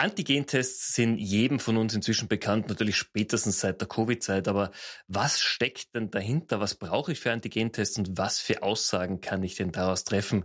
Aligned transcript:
Antigentests 0.00 0.94
sind 0.94 1.18
jedem 1.18 1.60
von 1.60 1.76
uns 1.76 1.94
inzwischen 1.94 2.26
bekannt, 2.26 2.70
natürlich 2.70 2.96
spätestens 2.96 3.60
seit 3.60 3.82
der 3.82 3.88
Covid-Zeit. 3.88 4.48
Aber 4.48 4.70
was 5.08 5.40
steckt 5.40 5.94
denn 5.94 6.10
dahinter? 6.10 6.58
Was 6.58 6.74
brauche 6.74 7.12
ich 7.12 7.20
für 7.20 7.32
Antigentests 7.32 7.98
und 7.98 8.16
was 8.16 8.40
für 8.40 8.62
Aussagen 8.62 9.20
kann 9.20 9.42
ich 9.42 9.56
denn 9.56 9.72
daraus 9.72 10.04
treffen? 10.04 10.44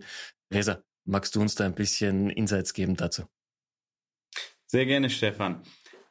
Resa, 0.52 0.84
magst 1.06 1.38
du 1.38 1.42
uns 1.42 1.56
da 1.56 1.64
ein 1.64 1.74
bisschen 1.74 2.30
Insights 2.30 2.74
geben 2.74 2.98
dazu? 2.98 3.24
Sehr 4.66 4.86
gerne, 4.86 5.10
Stefan. 5.10 5.64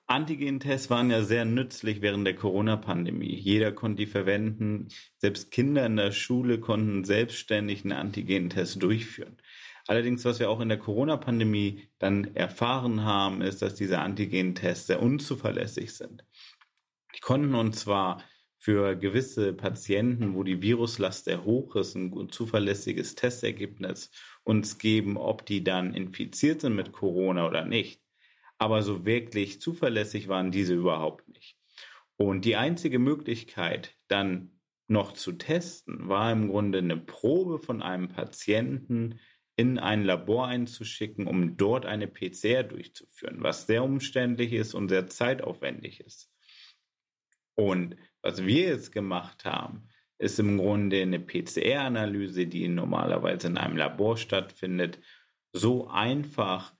Antigentests 0.06 0.88
waren 0.88 1.10
ja 1.10 1.22
sehr 1.22 1.44
nützlich 1.44 2.00
während 2.00 2.26
der 2.26 2.36
Corona-Pandemie. 2.36 3.34
Jeder 3.34 3.72
konnte 3.72 4.04
die 4.04 4.10
verwenden. 4.10 4.88
Selbst 5.18 5.50
Kinder 5.50 5.84
in 5.84 5.96
der 5.96 6.12
Schule 6.12 6.60
konnten 6.60 7.04
selbstständig 7.04 7.84
einen 7.84 7.92
Antigentest 7.92 8.82
durchführen. 8.82 9.36
Allerdings, 9.86 10.24
was 10.24 10.38
wir 10.38 10.48
auch 10.48 10.60
in 10.60 10.68
der 10.68 10.78
Corona-Pandemie 10.78 11.88
dann 11.98 12.34
erfahren 12.34 13.04
haben, 13.04 13.42
ist, 13.42 13.60
dass 13.60 13.74
diese 13.74 13.98
Antigen-Tests 13.98 14.86
sehr 14.86 15.02
unzuverlässig 15.02 15.92
sind. 15.92 16.24
Die 17.14 17.20
konnten 17.20 17.54
uns 17.54 17.80
zwar 17.80 18.22
für 18.58 18.96
gewisse 18.96 19.52
Patienten, 19.52 20.34
wo 20.34 20.42
die 20.42 20.62
Viruslast 20.62 21.26
sehr 21.26 21.44
hoch 21.44 21.76
ist, 21.76 21.94
ein 21.96 22.30
zuverlässiges 22.30 23.14
Testergebnis 23.14 24.10
uns 24.42 24.78
geben, 24.78 25.18
ob 25.18 25.44
die 25.44 25.62
dann 25.62 25.92
infiziert 25.92 26.62
sind 26.62 26.74
mit 26.74 26.92
Corona 26.92 27.46
oder 27.46 27.66
nicht. 27.66 28.00
Aber 28.56 28.82
so 28.82 29.04
wirklich 29.04 29.60
zuverlässig 29.60 30.28
waren 30.28 30.50
diese 30.50 30.74
überhaupt 30.74 31.28
nicht. 31.28 31.58
Und 32.16 32.46
die 32.46 32.56
einzige 32.56 32.98
Möglichkeit, 32.98 33.98
dann 34.08 34.60
noch 34.86 35.12
zu 35.12 35.32
testen, 35.32 36.08
war 36.08 36.32
im 36.32 36.48
Grunde 36.48 36.78
eine 36.78 36.96
Probe 36.96 37.58
von 37.58 37.82
einem 37.82 38.08
Patienten 38.08 39.20
in 39.56 39.78
ein 39.78 40.04
Labor 40.04 40.48
einzuschicken, 40.48 41.26
um 41.26 41.56
dort 41.56 41.86
eine 41.86 42.08
PCR 42.08 42.64
durchzuführen, 42.64 43.42
was 43.42 43.66
sehr 43.66 43.84
umständlich 43.84 44.52
ist 44.52 44.74
und 44.74 44.88
sehr 44.88 45.06
zeitaufwendig 45.06 46.00
ist. 46.00 46.30
Und 47.56 47.96
was 48.22 48.44
wir 48.44 48.68
jetzt 48.68 48.90
gemacht 48.90 49.44
haben, 49.44 49.88
ist 50.18 50.38
im 50.38 50.58
Grunde 50.58 51.02
eine 51.02 51.20
PCR-Analyse, 51.20 52.46
die 52.46 52.68
normalerweise 52.68 53.48
in 53.48 53.58
einem 53.58 53.76
Labor 53.76 54.16
stattfindet, 54.16 54.98
so 55.52 55.88
einfach 55.88 56.74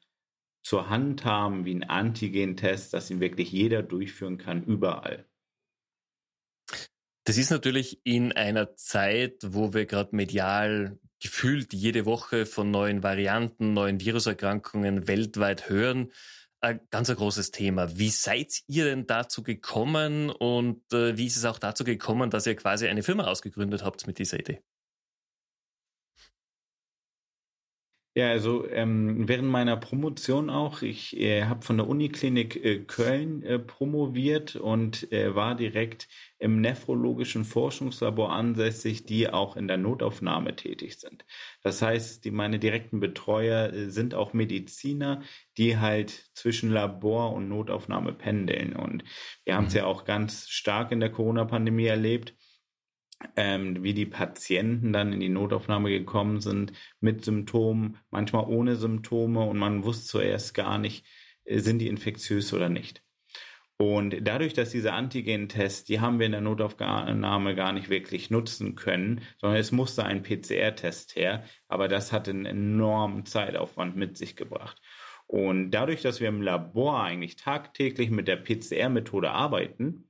zur 0.64 0.88
Hand 0.88 1.24
haben 1.24 1.64
wie 1.64 1.74
ein 1.74 1.84
Antigen-Test, 1.84 2.94
dass 2.94 3.10
ihn 3.10 3.20
wirklich 3.20 3.52
jeder 3.52 3.82
durchführen 3.82 4.38
kann, 4.38 4.64
überall. 4.64 5.28
Das 7.24 7.38
ist 7.38 7.50
natürlich 7.50 8.00
in 8.04 8.32
einer 8.32 8.74
Zeit, 8.76 9.38
wo 9.46 9.72
wir 9.74 9.86
gerade 9.86 10.16
medial 10.16 10.98
gefühlt 11.24 11.72
jede 11.72 12.04
Woche 12.04 12.44
von 12.44 12.70
neuen 12.70 13.02
Varianten, 13.02 13.72
neuen 13.72 13.98
Viruserkrankungen 13.98 15.08
weltweit 15.08 15.70
hören, 15.70 16.12
ein 16.60 16.80
ganz 16.90 17.08
ein 17.08 17.16
großes 17.16 17.50
Thema. 17.50 17.96
Wie 17.96 18.10
seid 18.10 18.60
ihr 18.66 18.84
denn 18.84 19.06
dazu 19.06 19.42
gekommen 19.42 20.28
und 20.28 20.80
äh, 20.92 21.16
wie 21.16 21.26
ist 21.26 21.38
es 21.38 21.46
auch 21.46 21.58
dazu 21.58 21.82
gekommen, 21.82 22.28
dass 22.28 22.46
ihr 22.46 22.56
quasi 22.56 22.88
eine 22.88 23.02
Firma 23.02 23.24
ausgegründet 23.24 23.82
habt 23.82 24.06
mit 24.06 24.18
dieser 24.18 24.38
Idee? 24.38 24.60
Ja, 28.16 28.30
also 28.30 28.68
ähm, 28.70 29.26
während 29.26 29.48
meiner 29.48 29.76
Promotion 29.76 30.48
auch, 30.48 30.82
ich 30.82 31.16
äh, 31.16 31.46
habe 31.46 31.64
von 31.64 31.78
der 31.78 31.88
Uniklinik 31.88 32.64
äh, 32.64 32.78
Köln 32.84 33.42
äh, 33.42 33.58
promoviert 33.58 34.54
und 34.54 35.10
äh, 35.12 35.34
war 35.34 35.56
direkt 35.56 36.06
im 36.38 36.60
nephrologischen 36.60 37.44
Forschungslabor 37.44 38.32
ansässig, 38.32 39.04
die 39.04 39.28
auch 39.28 39.56
in 39.56 39.66
der 39.66 39.78
Notaufnahme 39.78 40.54
tätig 40.54 41.00
sind. 41.00 41.24
Das 41.64 41.82
heißt, 41.82 42.24
die 42.24 42.30
meine 42.30 42.60
direkten 42.60 43.00
Betreuer 43.00 43.72
äh, 43.72 43.90
sind 43.90 44.14
auch 44.14 44.32
Mediziner, 44.32 45.20
die 45.58 45.78
halt 45.78 46.10
zwischen 46.34 46.70
Labor 46.70 47.32
und 47.32 47.48
Notaufnahme 47.48 48.12
pendeln. 48.12 48.76
Und 48.76 49.02
wir 49.44 49.56
haben 49.56 49.66
es 49.66 49.74
mhm. 49.74 49.78
ja 49.78 49.86
auch 49.86 50.04
ganz 50.04 50.48
stark 50.48 50.92
in 50.92 51.00
der 51.00 51.10
Corona-Pandemie 51.10 51.86
erlebt 51.86 52.34
ähm, 53.36 53.82
wie 53.82 53.94
die 53.94 54.06
Patienten 54.06 54.92
dann 54.92 55.12
in 55.12 55.20
die 55.20 55.28
Notaufnahme 55.28 55.90
gekommen 55.90 56.40
sind 56.40 56.72
mit 57.00 57.24
Symptomen, 57.24 57.98
manchmal 58.10 58.46
ohne 58.46 58.76
Symptome 58.76 59.42
und 59.44 59.58
man 59.58 59.84
wusste 59.84 60.06
zuerst 60.06 60.54
gar 60.54 60.78
nicht, 60.78 61.06
äh, 61.44 61.58
sind 61.60 61.78
die 61.78 61.88
infektiös 61.88 62.52
oder 62.52 62.68
nicht. 62.68 63.02
Und 63.76 64.16
dadurch, 64.22 64.54
dass 64.54 64.70
diese 64.70 64.92
Antigen-Tests, 64.92 65.84
die 65.84 66.00
haben 66.00 66.20
wir 66.20 66.26
in 66.26 66.32
der 66.32 66.40
Notaufnahme 66.40 67.56
gar 67.56 67.72
nicht 67.72 67.88
wirklich 67.88 68.30
nutzen 68.30 68.76
können, 68.76 69.22
sondern 69.40 69.58
es 69.58 69.72
musste 69.72 70.04
ein 70.04 70.22
PCR-Test 70.22 71.16
her, 71.16 71.42
aber 71.66 71.88
das 71.88 72.12
hat 72.12 72.28
einen 72.28 72.46
enormen 72.46 73.26
Zeitaufwand 73.26 73.96
mit 73.96 74.16
sich 74.16 74.36
gebracht. 74.36 74.80
Und 75.26 75.72
dadurch, 75.72 76.02
dass 76.02 76.20
wir 76.20 76.28
im 76.28 76.42
Labor 76.42 77.02
eigentlich 77.02 77.34
tagtäglich 77.34 78.10
mit 78.10 78.28
der 78.28 78.36
PCR-Methode 78.36 79.30
arbeiten, 79.32 80.08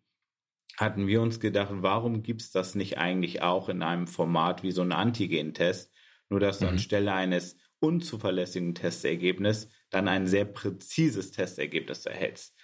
hatten 0.76 1.06
wir 1.06 1.20
uns 1.22 1.40
gedacht, 1.40 1.70
warum 1.72 2.22
gibt's 2.22 2.50
das 2.50 2.74
nicht 2.74 2.98
eigentlich 2.98 3.42
auch 3.42 3.68
in 3.68 3.82
einem 3.82 4.06
Format 4.06 4.62
wie 4.62 4.72
so 4.72 4.82
ein 4.82 4.92
Antigen-Test, 4.92 5.92
nur 6.28 6.40
dass 6.40 6.58
du 6.58 6.66
mhm. 6.66 6.72
anstelle 6.72 7.12
eines 7.12 7.56
unzuverlässigen 7.80 8.74
Testergebnisses 8.74 9.68
dann 9.90 10.08
ein 10.08 10.26
sehr 10.26 10.46
präzises 10.46 11.30
Testergebnis 11.30 12.06
erhältst. 12.06 12.56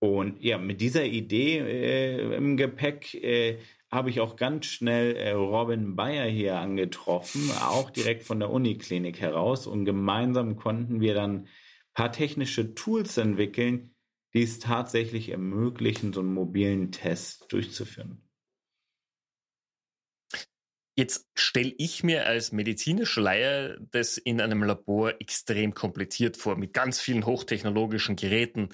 Und 0.00 0.42
ja, 0.42 0.58
mit 0.58 0.80
dieser 0.80 1.04
Idee 1.04 1.58
äh, 1.58 2.36
im 2.36 2.56
Gepäck 2.56 3.14
äh, 3.14 3.58
habe 3.90 4.10
ich 4.10 4.20
auch 4.20 4.36
ganz 4.36 4.66
schnell 4.66 5.16
äh, 5.16 5.30
Robin 5.32 5.96
Bayer 5.96 6.28
hier 6.28 6.58
angetroffen, 6.58 7.50
auch 7.62 7.90
direkt 7.90 8.22
von 8.24 8.38
der 8.38 8.50
Uniklinik 8.50 9.20
heraus. 9.20 9.66
Und 9.66 9.84
gemeinsam 9.84 10.56
konnten 10.56 11.00
wir 11.00 11.14
dann 11.14 11.48
paar 11.94 12.12
technische 12.12 12.74
Tools 12.74 13.16
entwickeln, 13.16 13.92
die 14.34 14.42
es 14.42 14.58
tatsächlich 14.58 15.30
ermöglichen, 15.30 16.12
so 16.12 16.20
einen 16.20 16.34
mobilen 16.34 16.92
Test 16.92 17.46
durchzuführen. 17.50 18.28
Jetzt 20.98 21.28
stelle 21.36 21.72
ich 21.78 22.02
mir 22.02 22.26
als 22.26 22.50
medizinischer 22.50 23.20
Laie 23.20 23.78
das 23.92 24.18
in 24.18 24.40
einem 24.40 24.64
Labor 24.64 25.20
extrem 25.20 25.72
kompliziert 25.72 26.36
vor, 26.36 26.56
mit 26.56 26.72
ganz 26.72 27.00
vielen 27.00 27.24
hochtechnologischen 27.24 28.16
Geräten. 28.16 28.70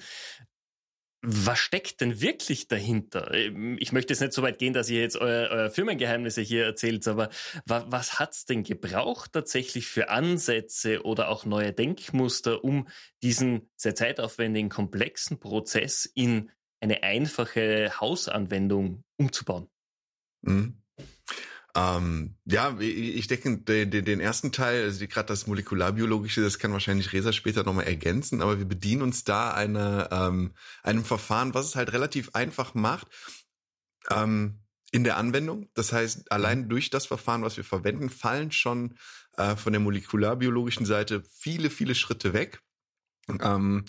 Was 1.27 1.57
steckt 1.57 2.01
denn 2.01 2.21
wirklich 2.21 2.67
dahinter? 2.67 3.33
Ich 3.33 3.91
möchte 3.91 4.13
jetzt 4.13 4.21
nicht 4.21 4.33
so 4.33 4.43
weit 4.43 4.59
gehen, 4.59 4.73
dass 4.73 4.89
ihr 4.89 5.01
jetzt 5.01 5.17
euer, 5.17 5.49
euer 5.49 5.69
Firmengeheimnisse 5.71 6.41
hier 6.41 6.65
erzählt, 6.65 7.07
aber 7.07 7.29
was, 7.65 7.85
was 7.87 8.19
hat's 8.19 8.45
denn 8.45 8.61
gebraucht 8.61 9.33
tatsächlich 9.33 9.87
für 9.87 10.09
Ansätze 10.09 11.03
oder 11.03 11.29
auch 11.29 11.45
neue 11.45 11.73
Denkmuster, 11.73 12.63
um 12.63 12.87
diesen 13.23 13.69
sehr 13.75 13.95
zeitaufwendigen, 13.95 14.69
komplexen 14.69 15.39
Prozess 15.39 16.05
in 16.05 16.51
eine 16.79 17.01
einfache 17.01 17.99
Hausanwendung 17.99 19.03
umzubauen? 19.17 19.67
Mhm. 20.43 20.84
Ähm, 21.75 22.35
ja, 22.45 22.77
ich 22.79 23.27
denke, 23.27 23.57
den, 23.57 24.05
den 24.05 24.19
ersten 24.21 24.53
Teil, 24.53 24.83
also 24.83 25.05
gerade 25.07 25.27
das 25.27 25.45
molekularbiologische, 25.45 26.41
das 26.41 26.57
kann 26.57 26.71
wahrscheinlich 26.71 27.11
Resa 27.11 27.33
später 27.33 27.63
nochmal 27.63 27.85
ergänzen, 27.85 28.41
aber 28.41 28.57
wir 28.57 28.65
bedienen 28.65 29.01
uns 29.01 29.25
da 29.25 29.53
eine, 29.53 30.07
ähm, 30.11 30.53
einem 30.83 31.03
Verfahren, 31.03 31.53
was 31.53 31.65
es 31.65 31.75
halt 31.75 31.91
relativ 31.91 32.29
einfach 32.33 32.73
macht. 32.75 33.07
Ähm, 34.09 34.59
in 34.91 35.03
der 35.03 35.17
Anwendung. 35.17 35.67
Das 35.73 35.91
heißt, 35.91 36.31
allein 36.31 36.61
mhm. 36.61 36.69
durch 36.69 36.89
das 36.89 37.05
Verfahren, 37.05 37.41
was 37.41 37.57
wir 37.57 37.65
verwenden, 37.65 38.09
fallen 38.09 38.53
schon 38.53 38.97
äh, 39.35 39.57
von 39.57 39.73
der 39.73 39.81
molekularbiologischen 39.81 40.85
Seite 40.85 41.23
viele, 41.29 41.69
viele 41.69 41.95
Schritte 41.95 42.33
weg. 42.33 42.61
Ähm, 43.27 43.83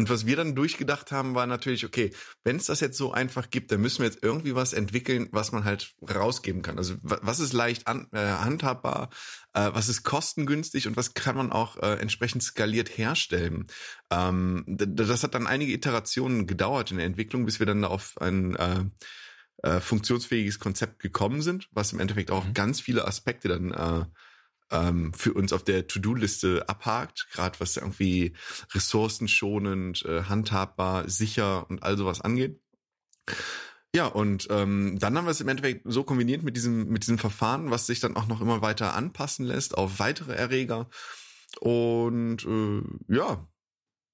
und 0.00 0.08
was 0.08 0.24
wir 0.24 0.34
dann 0.34 0.54
durchgedacht 0.54 1.12
haben, 1.12 1.34
war 1.34 1.46
natürlich, 1.46 1.84
okay, 1.84 2.10
wenn 2.42 2.56
es 2.56 2.64
das 2.64 2.80
jetzt 2.80 2.96
so 2.96 3.12
einfach 3.12 3.50
gibt, 3.50 3.70
dann 3.70 3.82
müssen 3.82 3.98
wir 3.98 4.06
jetzt 4.06 4.22
irgendwie 4.22 4.54
was 4.54 4.72
entwickeln, 4.72 5.28
was 5.30 5.52
man 5.52 5.64
halt 5.64 5.92
rausgeben 6.02 6.62
kann. 6.62 6.78
Also 6.78 6.94
was 7.02 7.38
ist 7.38 7.52
leicht 7.52 7.86
an, 7.86 8.08
äh, 8.12 8.18
handhabbar, 8.18 9.10
äh, 9.52 9.68
was 9.74 9.90
ist 9.90 10.02
kostengünstig 10.02 10.86
und 10.86 10.96
was 10.96 11.12
kann 11.12 11.36
man 11.36 11.52
auch 11.52 11.76
äh, 11.76 11.96
entsprechend 11.96 12.42
skaliert 12.42 12.96
herstellen. 12.96 13.66
Ähm, 14.10 14.64
das 14.66 15.22
hat 15.22 15.34
dann 15.34 15.46
einige 15.46 15.74
Iterationen 15.74 16.46
gedauert 16.46 16.90
in 16.92 16.96
der 16.96 17.04
Entwicklung, 17.04 17.44
bis 17.44 17.58
wir 17.58 17.66
dann 17.66 17.84
auf 17.84 18.16
ein 18.22 18.56
äh, 18.56 18.84
äh, 19.64 19.80
funktionsfähiges 19.80 20.58
Konzept 20.58 21.00
gekommen 21.00 21.42
sind, 21.42 21.68
was 21.72 21.92
im 21.92 22.00
Endeffekt 22.00 22.30
auch 22.30 22.46
mhm. 22.46 22.54
ganz 22.54 22.80
viele 22.80 23.06
Aspekte 23.06 23.48
dann 23.48 23.72
äh, 23.72 24.06
ähm, 24.70 25.12
für 25.12 25.32
uns 25.32 25.52
auf 25.52 25.64
der 25.64 25.86
To-Do-Liste 25.86 26.68
abhakt, 26.68 27.28
gerade 27.32 27.58
was 27.60 27.76
irgendwie 27.76 28.34
ressourcenschonend, 28.72 30.04
äh, 30.04 30.24
handhabbar, 30.24 31.08
sicher 31.08 31.68
und 31.68 31.82
all 31.82 31.96
sowas 31.96 32.20
angeht. 32.20 32.60
Ja, 33.94 34.06
und 34.06 34.46
ähm, 34.50 34.98
dann 35.00 35.16
haben 35.16 35.24
wir 35.24 35.32
es 35.32 35.40
im 35.40 35.48
Endeffekt 35.48 35.82
so 35.84 36.04
kombiniert 36.04 36.42
mit 36.42 36.56
diesem, 36.56 36.88
mit 36.88 37.02
diesem 37.02 37.18
Verfahren, 37.18 37.70
was 37.70 37.86
sich 37.86 37.98
dann 37.98 38.16
auch 38.16 38.28
noch 38.28 38.40
immer 38.40 38.62
weiter 38.62 38.94
anpassen 38.94 39.44
lässt 39.44 39.76
auf 39.76 39.98
weitere 39.98 40.34
Erreger. 40.34 40.88
Und 41.58 42.44
äh, 42.44 42.82
ja, 43.12 43.48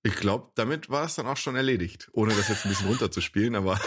ich 0.02 0.16
glaube, 0.16 0.52
damit 0.54 0.88
war 0.88 1.04
es 1.04 1.16
dann 1.16 1.26
auch 1.26 1.36
schon 1.36 1.56
erledigt, 1.56 2.08
ohne 2.12 2.34
das 2.34 2.48
jetzt 2.48 2.64
ein 2.64 2.70
bisschen 2.70 2.86
runterzuspielen, 2.86 3.54
aber 3.54 3.78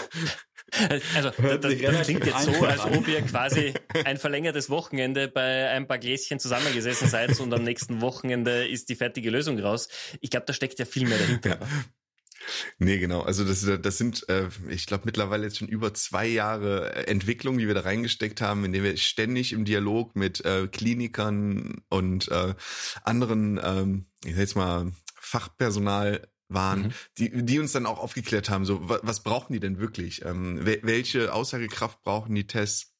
Also 1.15 1.31
das, 1.41 1.59
das 1.59 2.01
klingt 2.05 2.25
jetzt 2.25 2.43
so, 2.43 2.65
als 2.65 2.85
ob 2.85 3.07
ihr 3.07 3.21
quasi 3.21 3.73
ein 4.05 4.17
verlängertes 4.17 4.69
Wochenende 4.69 5.27
bei 5.27 5.69
ein 5.69 5.87
paar 5.87 5.97
Gläschen 5.97 6.39
zusammengesessen 6.39 7.07
seid 7.07 7.39
und 7.39 7.53
am 7.53 7.63
nächsten 7.63 8.01
Wochenende 8.01 8.67
ist 8.67 8.89
die 8.89 8.95
fertige 8.95 9.29
Lösung 9.29 9.59
raus. 9.59 9.89
Ich 10.21 10.29
glaube, 10.29 10.45
da 10.45 10.53
steckt 10.53 10.79
ja 10.79 10.85
viel 10.85 11.07
mehr 11.07 11.17
dahinter. 11.17 11.59
Ja. 11.61 11.67
Nee, 12.77 12.97
genau. 12.97 13.21
Also 13.21 13.43
das, 13.43 13.67
das 13.81 13.97
sind, 13.97 14.27
äh, 14.29 14.47
ich 14.69 14.85
glaube, 14.85 15.03
mittlerweile 15.05 15.43
jetzt 15.43 15.57
schon 15.57 15.67
über 15.67 15.93
zwei 15.93 16.25
Jahre 16.25 17.07
Entwicklung, 17.07 17.57
die 17.57 17.67
wir 17.67 17.73
da 17.73 17.81
reingesteckt 17.81 18.41
haben, 18.41 18.65
indem 18.65 18.83
wir 18.83 18.97
ständig 18.97 19.53
im 19.53 19.65
Dialog 19.65 20.15
mit 20.15 20.43
äh, 20.45 20.67
Klinikern 20.67 21.81
und 21.89 22.29
äh, 22.29 22.55
anderen, 23.03 23.59
ähm, 23.63 24.05
ich 24.23 24.31
sag 24.31 24.39
jetzt 24.39 24.55
mal, 24.55 24.91
Fachpersonal 25.15 26.27
waren, 26.49 26.81
mhm. 26.81 26.91
die, 27.17 27.45
die 27.45 27.59
uns 27.59 27.71
dann 27.71 27.85
auch 27.85 27.99
aufgeklärt 27.99 28.49
haben, 28.49 28.65
so, 28.65 28.89
was, 28.89 28.99
was 29.03 29.23
brauchen 29.23 29.53
die 29.53 29.59
denn 29.59 29.79
wirklich? 29.79 30.25
Ähm, 30.25 30.59
welche 30.63 31.33
Aussagekraft 31.33 32.01
brauchen 32.01 32.35
die 32.35 32.47
Tests? 32.47 32.93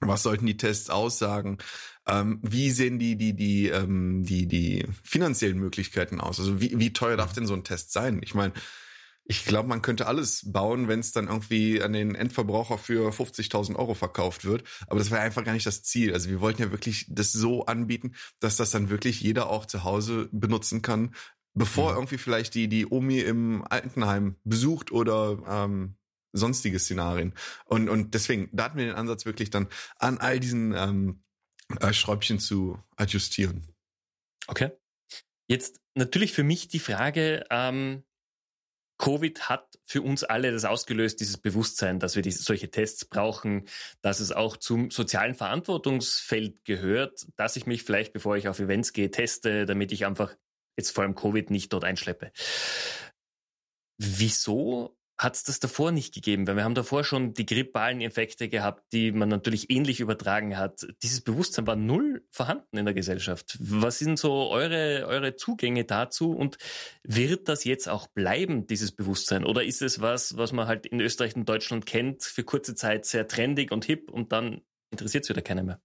Was 0.00 0.22
sollten 0.22 0.46
die 0.46 0.56
Tests 0.56 0.90
aussagen? 0.90 1.58
Ähm, 2.06 2.40
wie 2.42 2.70
sehen 2.70 2.98
die, 2.98 3.16
die, 3.16 3.34
die, 3.34 3.68
ähm, 3.68 4.24
die, 4.24 4.46
die 4.46 4.86
finanziellen 5.02 5.58
Möglichkeiten 5.58 6.20
aus? 6.20 6.40
Also 6.40 6.60
wie, 6.60 6.78
wie 6.78 6.92
teuer 6.92 7.16
darf 7.16 7.32
denn 7.32 7.46
so 7.46 7.54
ein 7.54 7.64
Test 7.64 7.92
sein? 7.92 8.20
Ich 8.22 8.34
meine, 8.34 8.52
ich 9.26 9.46
glaube, 9.46 9.68
man 9.68 9.80
könnte 9.80 10.06
alles 10.06 10.52
bauen, 10.52 10.86
wenn 10.86 11.00
es 11.00 11.12
dann 11.12 11.28
irgendwie 11.28 11.82
an 11.82 11.94
den 11.94 12.14
Endverbraucher 12.14 12.76
für 12.76 13.10
50.000 13.10 13.74
Euro 13.76 13.94
verkauft 13.94 14.44
wird. 14.44 14.64
Aber 14.86 14.98
das 14.98 15.10
war 15.10 15.20
einfach 15.20 15.44
gar 15.44 15.54
nicht 15.54 15.64
das 15.64 15.82
Ziel. 15.82 16.12
Also 16.12 16.28
wir 16.28 16.42
wollten 16.42 16.60
ja 16.60 16.70
wirklich 16.70 17.06
das 17.08 17.32
so 17.32 17.64
anbieten, 17.64 18.14
dass 18.40 18.56
das 18.56 18.70
dann 18.70 18.90
wirklich 18.90 19.22
jeder 19.22 19.48
auch 19.48 19.64
zu 19.64 19.82
Hause 19.82 20.28
benutzen 20.30 20.82
kann, 20.82 21.14
bevor 21.54 21.92
mhm. 21.92 21.98
irgendwie 21.98 22.18
vielleicht 22.18 22.54
die, 22.54 22.68
die 22.68 22.86
Omi 22.86 23.20
im 23.20 23.64
Altenheim 23.68 24.36
besucht 24.44 24.92
oder 24.92 25.38
ähm, 25.48 25.96
sonstige 26.32 26.78
Szenarien. 26.78 27.32
Und, 27.64 27.88
und 27.88 28.14
deswegen, 28.14 28.48
da 28.52 28.64
hatten 28.64 28.78
wir 28.78 28.86
den 28.86 28.96
Ansatz 28.96 29.24
wirklich 29.24 29.50
dann 29.50 29.68
an 29.98 30.18
all 30.18 30.40
diesen 30.40 30.74
ähm, 30.74 31.22
äh, 31.80 31.92
Schräubchen 31.92 32.38
zu 32.38 32.78
adjustieren. 32.96 33.66
Okay. 34.46 34.72
Jetzt 35.46 35.80
natürlich 35.94 36.32
für 36.32 36.42
mich 36.42 36.68
die 36.68 36.78
Frage, 36.78 37.44
ähm, 37.50 38.04
Covid 38.98 39.48
hat 39.48 39.78
für 39.84 40.02
uns 40.02 40.24
alle 40.24 40.52
das 40.52 40.64
ausgelöst, 40.64 41.20
dieses 41.20 41.36
Bewusstsein, 41.36 41.98
dass 41.98 42.14
wir 42.14 42.22
diese, 42.22 42.42
solche 42.42 42.70
Tests 42.70 43.04
brauchen, 43.04 43.66
dass 44.02 44.20
es 44.20 44.32
auch 44.32 44.56
zum 44.56 44.90
sozialen 44.90 45.34
Verantwortungsfeld 45.34 46.64
gehört, 46.64 47.26
dass 47.36 47.56
ich 47.56 47.66
mich 47.66 47.82
vielleicht, 47.82 48.12
bevor 48.12 48.36
ich 48.36 48.48
auf 48.48 48.60
Events 48.60 48.92
gehe, 48.92 49.10
teste, 49.10 49.66
damit 49.66 49.92
ich 49.92 50.06
einfach 50.06 50.34
jetzt 50.76 50.90
vor 50.90 51.04
allem 51.04 51.14
Covid 51.14 51.50
nicht 51.50 51.72
dort 51.72 51.84
einschleppe. 51.84 52.32
Wieso 53.98 54.96
hat 55.16 55.36
es 55.36 55.44
das 55.44 55.60
davor 55.60 55.92
nicht 55.92 56.12
gegeben, 56.12 56.46
weil 56.46 56.56
wir 56.56 56.64
haben 56.64 56.74
davor 56.74 57.04
schon 57.04 57.34
die 57.34 57.46
grippalen 57.46 58.00
Effekte 58.00 58.48
gehabt, 58.48 58.92
die 58.92 59.12
man 59.12 59.28
natürlich 59.28 59.70
ähnlich 59.70 60.00
übertragen 60.00 60.58
hat. 60.58 60.86
Dieses 61.02 61.20
Bewusstsein 61.20 61.66
war 61.66 61.76
null 61.76 62.26
vorhanden 62.30 62.76
in 62.76 62.84
der 62.84 62.94
Gesellschaft. 62.94 63.56
Was 63.60 64.00
sind 64.00 64.18
so 64.18 64.50
eure, 64.50 65.06
eure 65.06 65.36
Zugänge 65.36 65.84
dazu 65.84 66.32
und 66.32 66.58
wird 67.04 67.48
das 67.48 67.64
jetzt 67.64 67.88
auch 67.88 68.08
bleiben, 68.08 68.66
dieses 68.66 68.90
Bewusstsein? 68.90 69.44
Oder 69.44 69.62
ist 69.62 69.82
es 69.82 70.00
was, 70.00 70.36
was 70.36 70.52
man 70.52 70.66
halt 70.66 70.86
in 70.86 71.00
Österreich 71.00 71.36
und 71.36 71.48
Deutschland 71.48 71.86
kennt, 71.86 72.24
für 72.24 72.42
kurze 72.42 72.74
Zeit 72.74 73.06
sehr 73.06 73.28
trendig 73.28 73.70
und 73.70 73.84
hip 73.84 74.10
und 74.10 74.32
dann 74.32 74.62
interessiert 74.90 75.24
es 75.24 75.30
wieder 75.30 75.42
keiner 75.42 75.62
mehr? 75.62 75.80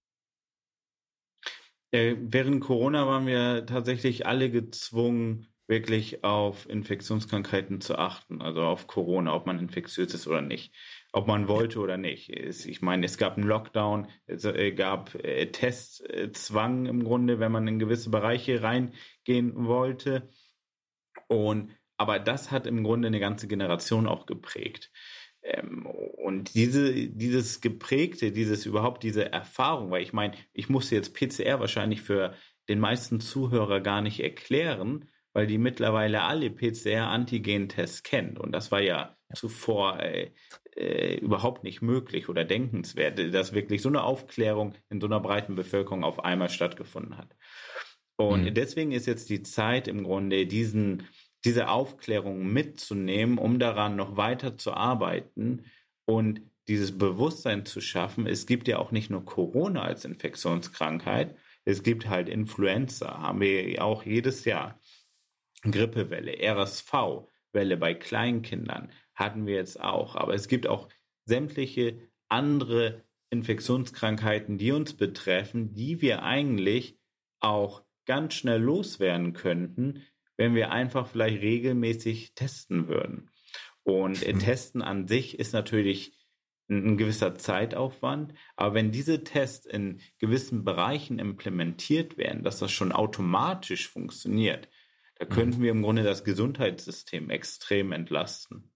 Äh, 1.92 2.16
während 2.20 2.60
Corona 2.60 3.06
waren 3.06 3.26
wir 3.26 3.66
tatsächlich 3.66 4.26
alle 4.26 4.50
gezwungen, 4.50 5.50
wirklich 5.70 6.24
auf 6.24 6.68
Infektionskrankheiten 6.68 7.80
zu 7.80 7.96
achten, 7.96 8.42
also 8.42 8.62
auf 8.62 8.88
Corona, 8.88 9.32
ob 9.32 9.46
man 9.46 9.60
infektiös 9.60 10.12
ist 10.12 10.26
oder 10.26 10.42
nicht, 10.42 10.74
ob 11.12 11.28
man 11.28 11.46
wollte 11.46 11.78
oder 11.78 11.96
nicht. 11.96 12.28
Ich 12.28 12.82
meine, 12.82 13.06
es 13.06 13.18
gab 13.18 13.36
einen 13.36 13.46
Lockdown, 13.46 14.08
es 14.26 14.44
äh, 14.44 14.72
gab 14.72 15.14
äh, 15.14 15.46
Testzwang 15.46 16.86
im 16.86 17.04
Grunde, 17.04 17.38
wenn 17.38 17.52
man 17.52 17.68
in 17.68 17.78
gewisse 17.78 18.10
Bereiche 18.10 18.62
reingehen 18.64 19.64
wollte. 19.66 20.28
Und 21.28 21.70
aber 21.96 22.18
das 22.18 22.50
hat 22.50 22.66
im 22.66 22.82
Grunde 22.82 23.08
eine 23.08 23.20
ganze 23.20 23.46
Generation 23.46 24.08
auch 24.08 24.26
geprägt. 24.26 24.90
Ähm, 25.42 25.86
und 25.86 26.54
diese, 26.54 26.92
dieses 26.92 27.60
geprägte, 27.60 28.32
dieses 28.32 28.66
überhaupt 28.66 29.02
diese 29.02 29.32
Erfahrung, 29.32 29.90
weil 29.90 30.02
ich 30.02 30.12
meine, 30.12 30.34
ich 30.52 30.68
musste 30.68 30.94
jetzt 30.94 31.14
PCR 31.14 31.60
wahrscheinlich 31.60 32.02
für 32.02 32.34
den 32.68 32.78
meisten 32.78 33.20
Zuhörer 33.20 33.80
gar 33.80 34.00
nicht 34.00 34.20
erklären, 34.20 35.08
weil 35.32 35.46
die 35.46 35.58
mittlerweile 35.58 36.22
alle 36.22 36.50
PCR-Antigen-Tests 36.50 38.02
kennen. 38.02 38.36
Und 38.36 38.52
das 38.52 38.70
war 38.70 38.82
ja 38.82 39.16
zuvor 39.34 40.00
äh, 40.00 40.30
äh, 40.76 41.16
überhaupt 41.16 41.64
nicht 41.64 41.82
möglich 41.82 42.28
oder 42.28 42.44
denkenswert, 42.44 43.18
dass 43.32 43.52
wirklich 43.52 43.82
so 43.82 43.88
eine 43.88 44.02
Aufklärung 44.02 44.74
in 44.88 45.00
so 45.00 45.06
einer 45.06 45.20
breiten 45.20 45.54
Bevölkerung 45.54 46.04
auf 46.04 46.24
einmal 46.24 46.48
stattgefunden 46.48 47.16
hat. 47.16 47.36
Und 48.16 48.44
mhm. 48.44 48.54
deswegen 48.54 48.92
ist 48.92 49.06
jetzt 49.06 49.30
die 49.30 49.42
Zeit 49.42 49.88
im 49.88 50.04
Grunde, 50.04 50.46
diesen, 50.46 51.04
diese 51.44 51.68
Aufklärung 51.68 52.52
mitzunehmen, 52.52 53.38
um 53.38 53.58
daran 53.58 53.96
noch 53.96 54.16
weiter 54.16 54.58
zu 54.58 54.74
arbeiten 54.74 55.64
und 56.04 56.42
dieses 56.68 56.96
Bewusstsein 56.96 57.64
zu 57.66 57.80
schaffen. 57.80 58.26
Es 58.26 58.46
gibt 58.46 58.68
ja 58.68 58.78
auch 58.78 58.92
nicht 58.92 59.10
nur 59.10 59.24
Corona 59.24 59.82
als 59.82 60.04
Infektionskrankheit, 60.04 61.36
es 61.64 61.82
gibt 61.82 62.08
halt 62.08 62.28
Influenza, 62.28 63.18
haben 63.18 63.40
wir 63.40 63.84
auch 63.84 64.04
jedes 64.04 64.44
Jahr. 64.44 64.78
Grippewelle, 65.62 66.38
RSV-Welle 66.40 67.76
bei 67.76 67.94
Kleinkindern 67.94 68.90
hatten 69.14 69.46
wir 69.46 69.56
jetzt 69.56 69.80
auch. 69.80 70.16
Aber 70.16 70.34
es 70.34 70.48
gibt 70.48 70.66
auch 70.66 70.88
sämtliche 71.26 72.08
andere 72.28 73.04
Infektionskrankheiten, 73.30 74.58
die 74.58 74.72
uns 74.72 74.94
betreffen, 74.94 75.74
die 75.74 76.00
wir 76.00 76.22
eigentlich 76.22 76.98
auch 77.40 77.82
ganz 78.06 78.34
schnell 78.34 78.60
loswerden 78.60 79.34
könnten, 79.34 80.02
wenn 80.40 80.54
wir 80.54 80.72
einfach 80.72 81.06
vielleicht 81.06 81.42
regelmäßig 81.42 82.34
testen 82.34 82.88
würden. 82.88 83.30
Und 83.82 84.26
äh, 84.26 84.32
Testen 84.32 84.80
an 84.80 85.06
sich 85.06 85.38
ist 85.38 85.52
natürlich 85.52 86.18
ein, 86.70 86.92
ein 86.92 86.96
gewisser 86.96 87.34
Zeitaufwand, 87.34 88.32
aber 88.56 88.72
wenn 88.72 88.90
diese 88.90 89.22
Tests 89.22 89.66
in 89.66 90.00
gewissen 90.18 90.64
Bereichen 90.64 91.18
implementiert 91.18 92.16
werden, 92.16 92.42
dass 92.42 92.58
das 92.58 92.72
schon 92.72 92.90
automatisch 92.90 93.90
funktioniert, 93.90 94.70
da 95.16 95.26
könnten 95.26 95.58
mhm. 95.58 95.62
wir 95.62 95.70
im 95.72 95.82
Grunde 95.82 96.04
das 96.04 96.24
Gesundheitssystem 96.24 97.28
extrem 97.28 97.92
entlasten. 97.92 98.69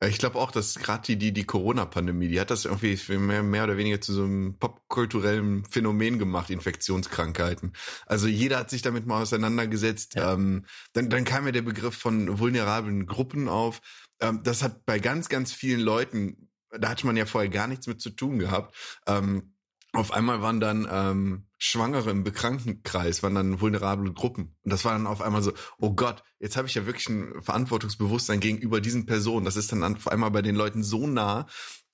Ich 0.00 0.18
glaube 0.18 0.38
auch, 0.38 0.52
dass 0.52 0.76
gerade 0.76 1.02
die, 1.02 1.16
die, 1.16 1.32
die 1.32 1.44
Corona-Pandemie, 1.44 2.28
die 2.28 2.40
hat 2.40 2.50
das 2.50 2.66
irgendwie 2.66 2.96
mehr, 3.18 3.42
mehr 3.42 3.64
oder 3.64 3.76
weniger 3.76 4.00
zu 4.00 4.12
so 4.12 4.22
einem 4.22 4.56
popkulturellen 4.56 5.64
Phänomen 5.64 6.20
gemacht, 6.20 6.50
Infektionskrankheiten. 6.50 7.72
Also 8.06 8.28
jeder 8.28 8.58
hat 8.58 8.70
sich 8.70 8.82
damit 8.82 9.06
mal 9.06 9.20
auseinandergesetzt. 9.22 10.14
Ja. 10.14 10.34
Ähm, 10.34 10.66
dann, 10.92 11.10
dann 11.10 11.24
kam 11.24 11.46
ja 11.46 11.52
der 11.52 11.62
Begriff 11.62 11.96
von 11.96 12.38
vulnerablen 12.38 13.06
Gruppen 13.06 13.48
auf. 13.48 13.80
Ähm, 14.20 14.40
das 14.44 14.62
hat 14.62 14.86
bei 14.86 15.00
ganz, 15.00 15.28
ganz 15.28 15.52
vielen 15.52 15.80
Leuten, 15.80 16.48
da 16.70 16.90
hatte 16.90 17.06
man 17.06 17.16
ja 17.16 17.26
vorher 17.26 17.50
gar 17.50 17.66
nichts 17.66 17.88
mit 17.88 18.00
zu 18.00 18.10
tun 18.10 18.38
gehabt. 18.38 18.76
Ähm, 19.06 19.54
auf 19.92 20.12
einmal 20.12 20.42
waren 20.42 20.60
dann 20.60 20.86
ähm, 20.90 21.46
Schwangere 21.56 22.10
im 22.10 22.22
Bekrankenkreis, 22.22 23.22
waren 23.22 23.34
dann 23.34 23.60
vulnerable 23.60 24.12
Gruppen. 24.12 24.56
Und 24.62 24.72
das 24.72 24.84
war 24.84 24.92
dann 24.92 25.06
auf 25.06 25.22
einmal 25.22 25.42
so, 25.42 25.52
oh 25.78 25.94
Gott, 25.94 26.22
jetzt 26.38 26.56
habe 26.56 26.68
ich 26.68 26.74
ja 26.74 26.86
wirklich 26.86 27.08
ein 27.08 27.40
Verantwortungsbewusstsein 27.40 28.40
gegenüber 28.40 28.80
diesen 28.80 29.06
Personen. 29.06 29.44
Das 29.44 29.56
ist 29.56 29.72
dann 29.72 29.82
auf 29.82 30.08
einmal 30.08 30.30
bei 30.30 30.42
den 30.42 30.56
Leuten 30.56 30.82
so 30.82 31.06
nah, 31.06 31.46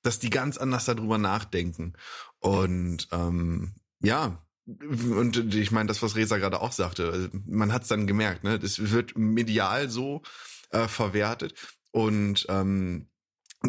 dass 0.02 0.18
die 0.18 0.30
ganz 0.30 0.58
anders 0.58 0.84
darüber 0.84 1.18
nachdenken. 1.18 1.94
Und 2.40 3.08
ähm, 3.12 3.74
ja, 4.00 4.44
und 4.66 5.54
ich 5.54 5.70
meine, 5.72 5.88
das, 5.88 6.02
was 6.02 6.16
Reza 6.16 6.38
gerade 6.38 6.60
auch 6.60 6.72
sagte, 6.72 7.30
man 7.46 7.72
hat 7.72 7.82
es 7.82 7.88
dann 7.88 8.06
gemerkt, 8.06 8.44
ne? 8.44 8.58
Das 8.58 8.90
wird 8.92 9.16
medial 9.16 9.90
so 9.90 10.22
äh, 10.70 10.88
verwertet. 10.88 11.54
Und 11.90 12.46
ähm, 12.48 13.08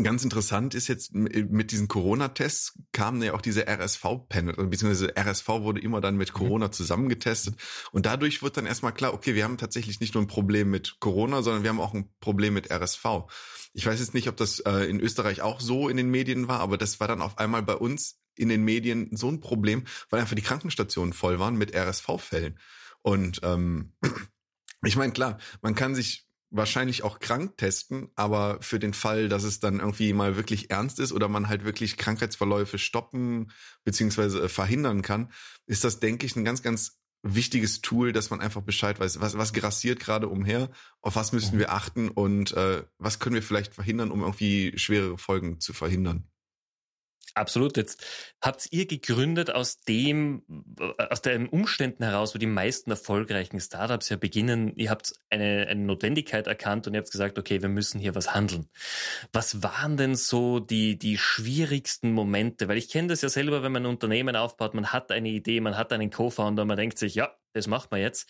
Ganz 0.03 0.25
interessant 0.25 0.75
ist 0.75 0.89
jetzt 0.89 1.13
mit 1.13 1.71
diesen 1.71 1.87
Corona-Tests 1.87 2.77
kamen 2.91 3.21
ja 3.23 3.33
auch 3.33 3.41
diese 3.41 3.65
RSV-Panel, 3.65 4.67
beziehungsweise 4.67 5.15
RSV 5.17 5.47
wurde 5.47 5.79
immer 5.79 6.01
dann 6.01 6.17
mit 6.17 6.33
mhm. 6.33 6.37
Corona 6.37 6.71
zusammengetestet. 6.71 7.55
Und 7.91 8.05
dadurch 8.05 8.43
wird 8.43 8.57
dann 8.57 8.65
erstmal 8.65 8.93
klar, 8.93 9.13
okay, 9.13 9.35
wir 9.35 9.45
haben 9.45 9.57
tatsächlich 9.57 10.01
nicht 10.01 10.13
nur 10.13 10.23
ein 10.23 10.27
Problem 10.27 10.69
mit 10.69 10.97
Corona, 10.99 11.41
sondern 11.41 11.63
wir 11.63 11.69
haben 11.69 11.79
auch 11.79 11.93
ein 11.93 12.09
Problem 12.19 12.53
mit 12.55 12.71
RSV. 12.71 13.05
Ich 13.73 13.85
weiß 13.85 13.99
jetzt 13.99 14.13
nicht, 14.13 14.27
ob 14.27 14.35
das 14.35 14.59
äh, 14.59 14.89
in 14.89 14.99
Österreich 14.99 15.41
auch 15.41 15.61
so 15.61 15.87
in 15.87 15.95
den 15.95 16.09
Medien 16.09 16.49
war, 16.49 16.59
aber 16.59 16.77
das 16.77 16.99
war 16.99 17.07
dann 17.07 17.21
auf 17.21 17.37
einmal 17.37 17.63
bei 17.63 17.75
uns 17.75 18.19
in 18.35 18.49
den 18.49 18.63
Medien 18.63 19.15
so 19.15 19.29
ein 19.29 19.39
Problem, 19.39 19.85
weil 20.09 20.19
einfach 20.19 20.35
die 20.35 20.41
Krankenstationen 20.41 21.13
voll 21.13 21.39
waren 21.39 21.55
mit 21.55 21.73
RSV-Fällen. 21.73 22.59
Und 23.01 23.39
ähm, 23.43 23.93
ich 24.83 24.97
meine, 24.97 25.13
klar, 25.13 25.37
man 25.61 25.73
kann 25.73 25.95
sich 25.95 26.24
wahrscheinlich 26.55 27.03
auch 27.03 27.19
krank 27.19 27.57
testen, 27.57 28.09
aber 28.15 28.57
für 28.61 28.79
den 28.79 28.93
Fall, 28.93 29.29
dass 29.29 29.43
es 29.43 29.59
dann 29.59 29.79
irgendwie 29.79 30.13
mal 30.13 30.35
wirklich 30.35 30.71
ernst 30.71 30.99
ist 30.99 31.11
oder 31.11 31.27
man 31.27 31.49
halt 31.49 31.65
wirklich 31.65 31.97
Krankheitsverläufe 31.97 32.77
stoppen 32.77 33.51
beziehungsweise 33.83 34.43
äh, 34.43 34.49
verhindern 34.49 35.01
kann, 35.01 35.31
ist 35.65 35.83
das, 35.83 35.99
denke 35.99 36.25
ich, 36.25 36.35
ein 36.35 36.45
ganz, 36.45 36.63
ganz 36.63 36.99
wichtiges 37.23 37.81
Tool, 37.81 38.13
dass 38.13 38.29
man 38.29 38.39
einfach 38.39 38.61
Bescheid 38.61 38.99
weiß, 38.99 39.19
was, 39.19 39.37
was 39.37 39.53
grassiert 39.53 39.99
gerade 39.99 40.27
umher, 40.27 40.69
auf 41.01 41.15
was 41.15 41.31
müssen 41.31 41.55
mhm. 41.55 41.59
wir 41.59 41.73
achten 41.73 42.09
und 42.09 42.53
äh, 42.53 42.83
was 42.99 43.19
können 43.19 43.35
wir 43.35 43.43
vielleicht 43.43 43.73
verhindern, 43.73 44.11
um 44.11 44.21
irgendwie 44.21 44.77
schwere 44.77 45.17
Folgen 45.17 45.59
zu 45.59 45.73
verhindern. 45.73 46.27
Absolut. 47.35 47.75
Jetzt 47.75 48.01
habt 48.41 48.67
ihr 48.71 48.87
gegründet 48.87 49.51
aus 49.51 49.81
dem, 49.81 50.43
aus 50.97 51.21
den 51.21 51.49
Umständen 51.49 52.03
heraus, 52.05 52.33
wo 52.33 52.39
die 52.39 52.45
meisten 52.45 52.91
erfolgreichen 52.91 53.59
Startups 53.59 54.07
ja 54.07 54.15
beginnen. 54.15 54.71
Ihr 54.77 54.89
habt 54.89 55.13
eine, 55.29 55.67
eine 55.67 55.81
Notwendigkeit 55.81 56.47
erkannt 56.47 56.87
und 56.87 56.93
ihr 56.93 56.99
habt 56.99 57.11
gesagt, 57.11 57.37
okay, 57.37 57.61
wir 57.61 57.67
müssen 57.67 57.99
hier 57.99 58.15
was 58.15 58.33
handeln. 58.33 58.69
Was 59.33 59.61
waren 59.61 59.97
denn 59.97 60.15
so 60.15 60.61
die, 60.61 60.97
die 60.97 61.17
schwierigsten 61.17 62.13
Momente? 62.13 62.69
Weil 62.69 62.77
ich 62.77 62.89
kenne 62.89 63.09
das 63.09 63.21
ja 63.21 63.27
selber, 63.27 63.63
wenn 63.63 63.73
man 63.73 63.83
ein 63.83 63.89
Unternehmen 63.89 64.37
aufbaut, 64.37 64.73
man 64.73 64.93
hat 64.93 65.11
eine 65.11 65.29
Idee, 65.29 65.59
man 65.59 65.77
hat 65.77 65.91
einen 65.91 66.11
Co-Founder, 66.11 66.63
man 66.63 66.77
denkt 66.77 66.97
sich, 66.97 67.15
ja, 67.15 67.35
das 67.51 67.67
macht 67.67 67.91
man 67.91 67.99
jetzt. 67.99 68.29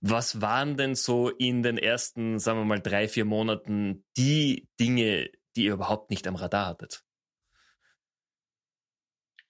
Was 0.00 0.40
waren 0.40 0.78
denn 0.78 0.94
so 0.94 1.28
in 1.28 1.62
den 1.62 1.76
ersten, 1.76 2.38
sagen 2.38 2.60
wir 2.60 2.64
mal, 2.64 2.80
drei, 2.80 3.06
vier 3.06 3.26
Monaten 3.26 4.06
die 4.16 4.70
Dinge, 4.80 5.28
die 5.56 5.64
ihr 5.64 5.74
überhaupt 5.74 6.08
nicht 6.08 6.26
am 6.26 6.36
Radar 6.36 6.68
hattet? 6.68 7.05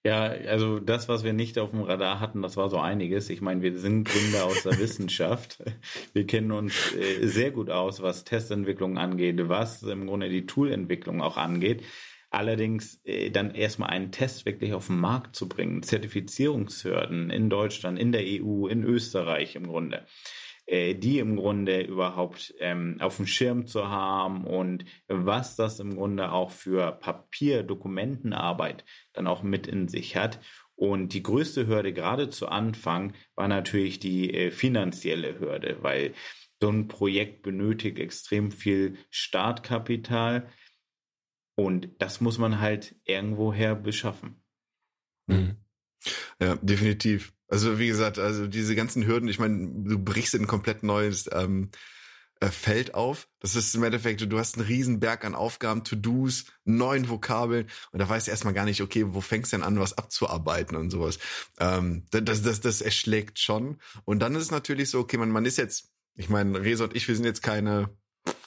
Ja, 0.07 0.23
also 0.23 0.79
das, 0.79 1.09
was 1.09 1.25
wir 1.25 1.33
nicht 1.33 1.59
auf 1.59 1.71
dem 1.71 1.81
Radar 1.81 2.21
hatten, 2.21 2.41
das 2.41 2.55
war 2.55 2.69
so 2.69 2.79
einiges. 2.79 3.29
Ich 3.29 3.41
meine, 3.41 3.61
wir 3.61 3.77
sind 3.77 4.07
Gründer 4.07 4.45
aus 4.45 4.63
der 4.63 4.79
Wissenschaft. 4.79 5.61
Wir 6.13 6.25
kennen 6.25 6.53
uns 6.53 6.95
äh, 6.95 7.27
sehr 7.27 7.51
gut 7.51 7.69
aus, 7.69 8.01
was 8.01 8.23
Testentwicklung 8.23 8.97
angeht, 8.97 9.35
was 9.49 9.83
im 9.83 10.07
Grunde 10.07 10.29
die 10.29 10.45
Toolentwicklung 10.45 11.21
auch 11.21 11.35
angeht. 11.35 11.83
Allerdings 12.29 13.01
äh, 13.03 13.31
dann 13.31 13.53
erstmal 13.53 13.89
einen 13.89 14.13
Test 14.13 14.45
wirklich 14.45 14.73
auf 14.73 14.87
den 14.87 14.97
Markt 14.97 15.35
zu 15.35 15.49
bringen, 15.49 15.83
Zertifizierungshürden 15.83 17.29
in 17.29 17.49
Deutschland, 17.49 17.99
in 17.99 18.13
der 18.13 18.23
EU, 18.23 18.67
in 18.67 18.85
Österreich 18.85 19.57
im 19.57 19.67
Grunde 19.67 20.05
äh, 20.67 20.93
die 20.93 21.19
im 21.19 21.37
Grunde 21.37 21.81
überhaupt 21.81 22.53
ähm, 22.59 22.97
auf 22.99 23.17
dem 23.17 23.25
Schirm 23.25 23.67
zu 23.67 23.89
haben 23.89 24.45
und 24.45 24.85
was 25.07 25.55
das 25.55 25.79
im 25.79 25.95
Grunde 25.95 26.31
auch 26.31 26.51
für 26.51 26.91
Papier-Dokumentenarbeit 26.91 28.85
dann 29.13 29.27
auch 29.27 29.43
mit 29.43 29.65
in 29.65 29.87
sich 29.87 30.15
hat. 30.15 30.39
Und 30.75 31.13
die 31.13 31.23
größte 31.23 31.65
Hürde 31.67 31.91
gerade 31.91 32.29
zu 32.29 32.49
Anfang 32.49 33.13
war 33.35 33.47
natürlich 33.47 33.99
die 33.99 34.33
äh, 34.33 34.51
finanzielle 34.51 35.39
Hürde, 35.39 35.77
weil 35.81 36.13
so 36.61 36.69
ein 36.69 36.87
Projekt 36.87 37.43
benötigt 37.43 37.97
extrem 37.97 38.51
viel 38.51 38.97
Startkapital 39.09 40.49
und 41.55 41.89
das 41.99 42.21
muss 42.21 42.37
man 42.37 42.59
halt 42.59 42.95
irgendwoher 43.05 43.75
beschaffen. 43.75 44.43
Mhm. 45.27 45.57
Ja, 46.39 46.55
definitiv. 46.57 47.33
Also 47.47 47.79
wie 47.79 47.87
gesagt, 47.87 48.19
also 48.19 48.47
diese 48.47 48.75
ganzen 48.75 49.05
Hürden, 49.05 49.29
ich 49.29 49.39
meine, 49.39 49.67
du 49.67 49.99
brichst 49.99 50.33
in 50.33 50.43
ein 50.43 50.47
komplett 50.47 50.83
neues 50.83 51.29
ähm, 51.31 51.71
äh, 52.39 52.49
Feld 52.49 52.93
auf. 52.93 53.27
Das 53.39 53.55
ist 53.55 53.73
im 53.73 53.83
Endeffekt, 53.83 54.21
du 54.21 54.37
hast 54.37 54.57
einen 54.57 54.67
riesen 54.67 54.99
Berg 54.99 55.25
an 55.25 55.33
Aufgaben, 55.33 55.83
To-Dos, 55.83 56.45
neuen 56.65 57.09
Vokabeln 57.09 57.67
und 57.91 57.99
da 57.99 58.07
weißt 58.07 58.27
du 58.27 58.31
erstmal 58.31 58.53
gar 58.53 58.65
nicht, 58.65 58.81
okay, 58.81 59.05
wo 59.07 59.21
fängst 59.21 59.51
du 59.51 59.57
denn 59.57 59.65
an, 59.65 59.79
was 59.79 59.97
abzuarbeiten 59.97 60.77
und 60.77 60.91
sowas. 60.91 61.19
Ähm, 61.59 62.05
das, 62.11 62.43
das, 62.43 62.61
das 62.61 62.81
erschlägt 62.81 63.39
schon. 63.39 63.79
Und 64.05 64.19
dann 64.19 64.35
ist 64.35 64.43
es 64.43 64.51
natürlich 64.51 64.89
so, 64.89 64.99
okay, 64.99 65.17
man, 65.17 65.31
man 65.31 65.45
ist 65.45 65.57
jetzt, 65.57 65.89
ich 66.15 66.29
meine, 66.29 66.61
Resa 66.61 66.83
und 66.83 66.95
ich, 66.95 67.07
wir 67.07 67.15
sind 67.15 67.25
jetzt 67.25 67.43
keine 67.43 67.89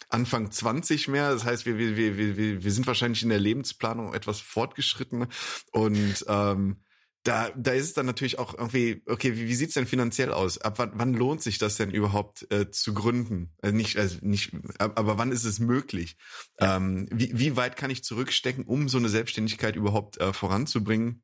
Anfang 0.09 0.51
20 0.51 1.09
mehr. 1.09 1.33
Das 1.33 1.45
heißt, 1.45 1.67
wir, 1.67 1.79
wir, 1.79 1.97
wir, 1.97 2.37
wir, 2.37 2.63
wir 2.63 2.73
sind 2.73 2.87
wahrscheinlich 2.87 3.23
in 3.23 3.29
der 3.29 3.41
Lebensplanung 3.41 4.15
etwas 4.15 4.41
fortgeschritten 4.41 5.27
und 5.73 6.25
ähm, 6.29 6.77
da, 7.23 7.51
da 7.51 7.73
ist 7.73 7.85
es 7.85 7.93
dann 7.93 8.07
natürlich 8.07 8.39
auch 8.39 8.55
irgendwie, 8.55 9.03
okay, 9.07 9.37
wie, 9.37 9.47
wie 9.47 9.55
sieht's 9.55 9.75
denn 9.75 9.87
finanziell 9.87 10.33
aus? 10.33 10.59
Ab 10.59 10.79
wann, 10.79 10.93
wann 10.95 11.15
lohnt 11.15 11.43
sich 11.43 11.59
das 11.59 11.77
denn 11.77 11.91
überhaupt 11.91 12.51
äh, 12.51 12.71
zu 12.71 12.95
gründen? 12.95 13.53
Also 13.61 13.77
nicht, 13.77 13.99
also 13.99 14.19
nicht, 14.23 14.53
aber 14.79 15.19
wann 15.19 15.33
ist 15.33 15.45
es 15.45 15.59
möglich? 15.59 16.17
Ja. 16.59 16.77
Ähm, 16.77 17.09
wie, 17.11 17.39
wie 17.39 17.57
weit 17.57 17.77
kann 17.77 17.91
ich 17.91 18.05
zurückstecken, 18.05 18.65
um 18.65 18.89
so 18.89 18.99
eine 18.99 19.11
Selbstständigkeit 19.11 19.77
überhaupt 19.77 20.19
äh, 20.19 20.33
voranzubringen, 20.33 21.23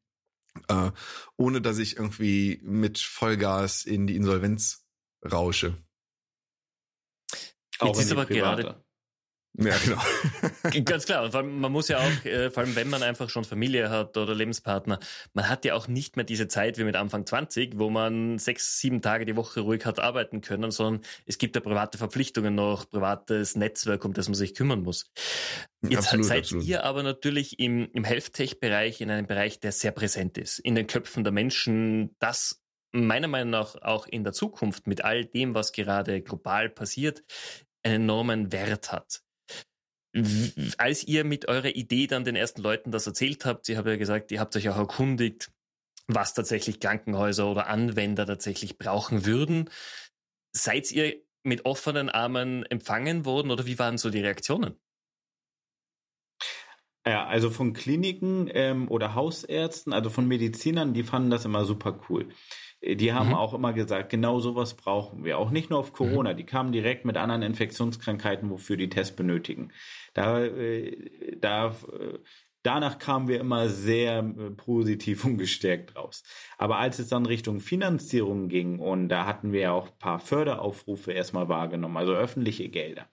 äh, 0.68 0.90
ohne 1.36 1.62
dass 1.62 1.78
ich 1.78 1.96
irgendwie 1.96 2.60
mit 2.62 2.98
Vollgas 2.98 3.84
in 3.84 4.06
die 4.06 4.16
Insolvenz 4.16 4.86
rausche? 5.24 5.82
Auch 7.78 7.88
Jetzt 7.88 8.00
ist 8.00 8.12
aber 8.12 8.26
gerade 8.26 8.85
ja, 9.58 9.74
genau. 9.82 10.82
Ganz 10.84 11.06
klar. 11.06 11.24
Und 11.24 11.30
vor 11.30 11.40
allem, 11.40 11.60
man 11.60 11.72
muss 11.72 11.88
ja 11.88 11.98
auch, 11.98 12.24
äh, 12.24 12.50
vor 12.50 12.62
allem 12.62 12.76
wenn 12.76 12.90
man 12.90 13.02
einfach 13.02 13.30
schon 13.30 13.44
Familie 13.44 13.88
hat 13.88 14.16
oder 14.16 14.34
Lebenspartner, 14.34 14.98
man 15.32 15.48
hat 15.48 15.64
ja 15.64 15.74
auch 15.74 15.88
nicht 15.88 16.16
mehr 16.16 16.24
diese 16.24 16.46
Zeit 16.48 16.76
wie 16.78 16.84
mit 16.84 16.96
Anfang 16.96 17.24
20, 17.24 17.78
wo 17.78 17.88
man 17.88 18.38
sechs, 18.38 18.80
sieben 18.80 19.00
Tage 19.00 19.24
die 19.24 19.36
Woche 19.36 19.60
ruhig 19.60 19.86
hat 19.86 19.98
arbeiten 19.98 20.42
können, 20.42 20.70
sondern 20.70 21.02
es 21.24 21.38
gibt 21.38 21.54
ja 21.54 21.62
private 21.62 21.96
Verpflichtungen 21.96 22.54
noch, 22.54 22.88
privates 22.88 23.56
Netzwerk, 23.56 24.04
um 24.04 24.12
das 24.12 24.28
man 24.28 24.34
sich 24.34 24.54
kümmern 24.54 24.82
muss. 24.82 25.10
Jetzt 25.82 26.08
absolut, 26.08 26.26
seid 26.26 26.42
absolut. 26.44 26.64
ihr 26.66 26.84
aber 26.84 27.02
natürlich 27.02 27.58
im, 27.58 27.88
im 27.92 28.04
Health-Tech-Bereich 28.04 29.00
in 29.00 29.10
einem 29.10 29.26
Bereich, 29.26 29.60
der 29.60 29.72
sehr 29.72 29.92
präsent 29.92 30.36
ist, 30.36 30.58
in 30.58 30.74
den 30.74 30.86
Köpfen 30.86 31.24
der 31.24 31.32
Menschen, 31.32 32.14
das 32.18 32.62
meiner 32.92 33.28
Meinung 33.28 33.50
nach 33.50 33.76
auch 33.82 34.06
in 34.06 34.22
der 34.24 34.32
Zukunft 34.32 34.86
mit 34.86 35.02
all 35.04 35.24
dem, 35.24 35.54
was 35.54 35.72
gerade 35.72 36.20
global 36.20 36.68
passiert, 36.68 37.22
einen 37.82 38.04
enormen 38.04 38.52
Wert 38.52 38.92
hat 38.92 39.22
als 40.78 41.04
ihr 41.04 41.24
mit 41.24 41.48
eurer 41.48 41.74
Idee 41.74 42.06
dann 42.06 42.24
den 42.24 42.36
ersten 42.36 42.62
Leuten 42.62 42.90
das 42.90 43.06
erzählt 43.06 43.44
habt, 43.44 43.68
ihr 43.68 43.76
habt 43.76 43.88
ja 43.88 43.96
gesagt, 43.96 44.32
ihr 44.32 44.40
habt 44.40 44.56
euch 44.56 44.68
auch 44.68 44.76
erkundigt, 44.76 45.50
was 46.06 46.34
tatsächlich 46.34 46.80
Krankenhäuser 46.80 47.50
oder 47.50 47.66
Anwender 47.66 48.26
tatsächlich 48.26 48.78
brauchen 48.78 49.26
würden. 49.26 49.70
Seid 50.52 50.90
ihr 50.92 51.20
mit 51.42 51.64
offenen 51.64 52.08
Armen 52.08 52.64
empfangen 52.64 53.24
worden 53.24 53.50
oder 53.50 53.66
wie 53.66 53.78
waren 53.78 53.98
so 53.98 54.10
die 54.10 54.20
Reaktionen? 54.20 54.76
Ja, 57.06 57.24
also 57.26 57.50
von 57.50 57.72
Kliniken 57.72 58.50
ähm, 58.52 58.90
oder 58.90 59.14
Hausärzten, 59.14 59.92
also 59.92 60.10
von 60.10 60.26
Medizinern, 60.26 60.92
die 60.92 61.04
fanden 61.04 61.30
das 61.30 61.44
immer 61.44 61.64
super 61.64 62.00
cool. 62.08 62.28
Die 62.82 63.12
haben 63.12 63.28
mhm. 63.28 63.34
auch 63.34 63.54
immer 63.54 63.72
gesagt, 63.72 64.10
genau 64.10 64.38
sowas 64.38 64.74
brauchen 64.74 65.24
wir. 65.24 65.38
Auch 65.38 65.50
nicht 65.50 65.70
nur 65.70 65.78
auf 65.78 65.92
Corona, 65.92 66.32
mhm. 66.32 66.36
die 66.36 66.44
kamen 66.44 66.72
direkt 66.72 67.04
mit 67.04 67.16
anderen 67.16 67.42
Infektionskrankheiten, 67.42 68.50
wofür 68.50 68.76
die 68.76 68.90
Tests 68.90 69.16
benötigen. 69.16 69.72
Da, 70.14 70.44
äh, 70.44 71.36
da, 71.40 71.68
äh, 71.68 72.18
danach 72.62 72.98
kamen 72.98 73.28
wir 73.28 73.40
immer 73.40 73.68
sehr 73.68 74.18
äh, 74.18 74.50
positiv 74.50 75.24
und 75.24 75.38
gestärkt 75.38 75.96
raus. 75.96 76.22
Aber 76.58 76.78
als 76.78 76.98
es 76.98 77.08
dann 77.08 77.26
Richtung 77.26 77.60
Finanzierung 77.60 78.48
ging, 78.48 78.78
und 78.78 79.08
da 79.08 79.26
hatten 79.26 79.52
wir 79.52 79.60
ja 79.60 79.72
auch 79.72 79.88
ein 79.88 79.98
paar 79.98 80.18
Förderaufrufe 80.18 81.12
erstmal 81.12 81.48
wahrgenommen, 81.48 81.96
also 81.96 82.12
öffentliche 82.12 82.68
Gelder. 82.68 83.08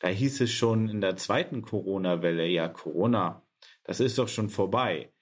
Da 0.00 0.08
hieß 0.08 0.42
es 0.42 0.52
schon 0.52 0.88
in 0.88 1.00
der 1.00 1.16
zweiten 1.16 1.62
Corona-Welle, 1.62 2.46
ja, 2.46 2.68
Corona, 2.68 3.42
das 3.84 4.00
ist 4.00 4.18
doch 4.18 4.28
schon 4.28 4.50
vorbei. 4.50 5.12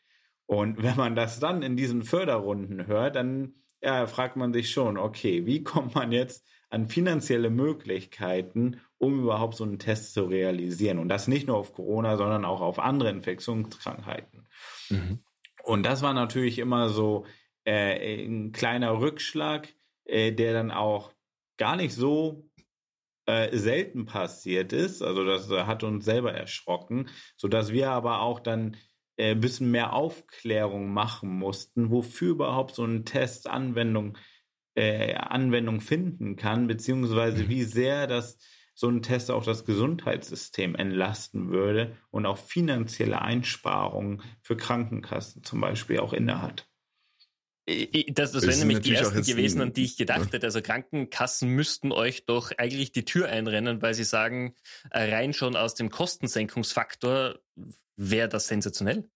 Und 0.46 0.76
wenn 0.82 0.96
man 0.96 1.14
das 1.14 1.38
dann 1.38 1.62
in 1.62 1.76
diesen 1.76 2.02
Förderrunden 2.02 2.86
hört, 2.86 3.16
dann 3.16 3.54
ja, 3.80 4.06
fragt 4.06 4.36
man 4.36 4.52
sich 4.52 4.70
schon, 4.70 4.98
okay, 4.98 5.46
wie 5.46 5.62
kommt 5.64 5.94
man 5.94 6.12
jetzt 6.12 6.46
an 6.68 6.86
finanzielle 6.86 7.50
Möglichkeiten, 7.50 8.80
um 8.98 9.20
überhaupt 9.22 9.56
so 9.56 9.64
einen 9.64 9.78
Test 9.78 10.14
zu 10.14 10.24
realisieren? 10.24 10.98
Und 10.98 11.08
das 11.08 11.28
nicht 11.28 11.46
nur 11.46 11.56
auf 11.56 11.72
Corona, 11.72 12.16
sondern 12.16 12.44
auch 12.44 12.60
auf 12.60 12.78
andere 12.78 13.10
Infektionskrankheiten. 13.10 14.48
Mhm. 14.90 15.20
Und 15.62 15.84
das 15.84 16.02
war 16.02 16.14
natürlich 16.14 16.58
immer 16.58 16.88
so 16.88 17.26
äh, 17.64 18.24
ein 18.24 18.52
kleiner 18.52 19.00
Rückschlag, 19.00 19.74
äh, 20.04 20.32
der 20.32 20.52
dann 20.52 20.70
auch 20.70 21.12
gar 21.56 21.76
nicht 21.76 21.94
so 21.94 22.48
äh, 23.26 23.56
selten 23.56 24.06
passiert 24.06 24.72
ist. 24.72 25.02
Also 25.02 25.24
das 25.24 25.50
hat 25.50 25.82
uns 25.82 26.04
selber 26.04 26.32
erschrocken, 26.32 27.08
so 27.36 27.48
dass 27.48 27.72
wir 27.72 27.90
aber 27.90 28.20
auch 28.20 28.38
dann 28.38 28.76
äh, 29.16 29.32
ein 29.32 29.40
bisschen 29.40 29.70
mehr 29.70 29.92
Aufklärung 29.92 30.92
machen 30.92 31.30
mussten, 31.30 31.90
wofür 31.90 32.30
überhaupt 32.30 32.74
so 32.74 32.84
ein 32.84 33.04
Test 33.04 33.48
Anwendung, 33.48 34.16
äh, 34.74 35.14
Anwendung 35.14 35.80
finden 35.80 36.36
kann, 36.36 36.66
beziehungsweise 36.66 37.44
mhm. 37.44 37.48
wie 37.48 37.64
sehr 37.64 38.06
das 38.06 38.38
so 38.74 38.90
ein 38.90 39.00
Test 39.00 39.30
auch 39.30 39.44
das 39.44 39.64
Gesundheitssystem 39.64 40.74
entlasten 40.74 41.48
würde 41.48 41.96
und 42.10 42.26
auch 42.26 42.36
finanzielle 42.36 43.22
Einsparungen 43.22 44.22
für 44.42 44.56
Krankenkassen 44.56 45.42
zum 45.42 45.62
Beispiel 45.62 45.98
auch 45.98 46.12
innehat. 46.12 46.68
Das, 48.10 48.30
das 48.30 48.46
wären 48.46 48.60
nämlich 48.60 48.80
die 48.80 48.94
ersten 48.94 49.22
gewesen, 49.22 49.60
an 49.60 49.72
die 49.72 49.84
ich 49.84 49.96
gedacht 49.96 50.32
hätte. 50.32 50.46
Also 50.46 50.62
Krankenkassen 50.62 51.48
müssten 51.48 51.90
euch 51.90 52.24
doch 52.26 52.52
eigentlich 52.58 52.92
die 52.92 53.04
Tür 53.04 53.28
einrennen, 53.28 53.82
weil 53.82 53.94
sie 53.94 54.04
sagen, 54.04 54.54
äh, 54.90 55.12
rein 55.12 55.32
schon 55.32 55.56
aus 55.56 55.74
dem 55.74 55.90
Kostensenkungsfaktor 55.90 57.40
wäre 57.96 58.28
das 58.28 58.46
sensationell. 58.46 59.08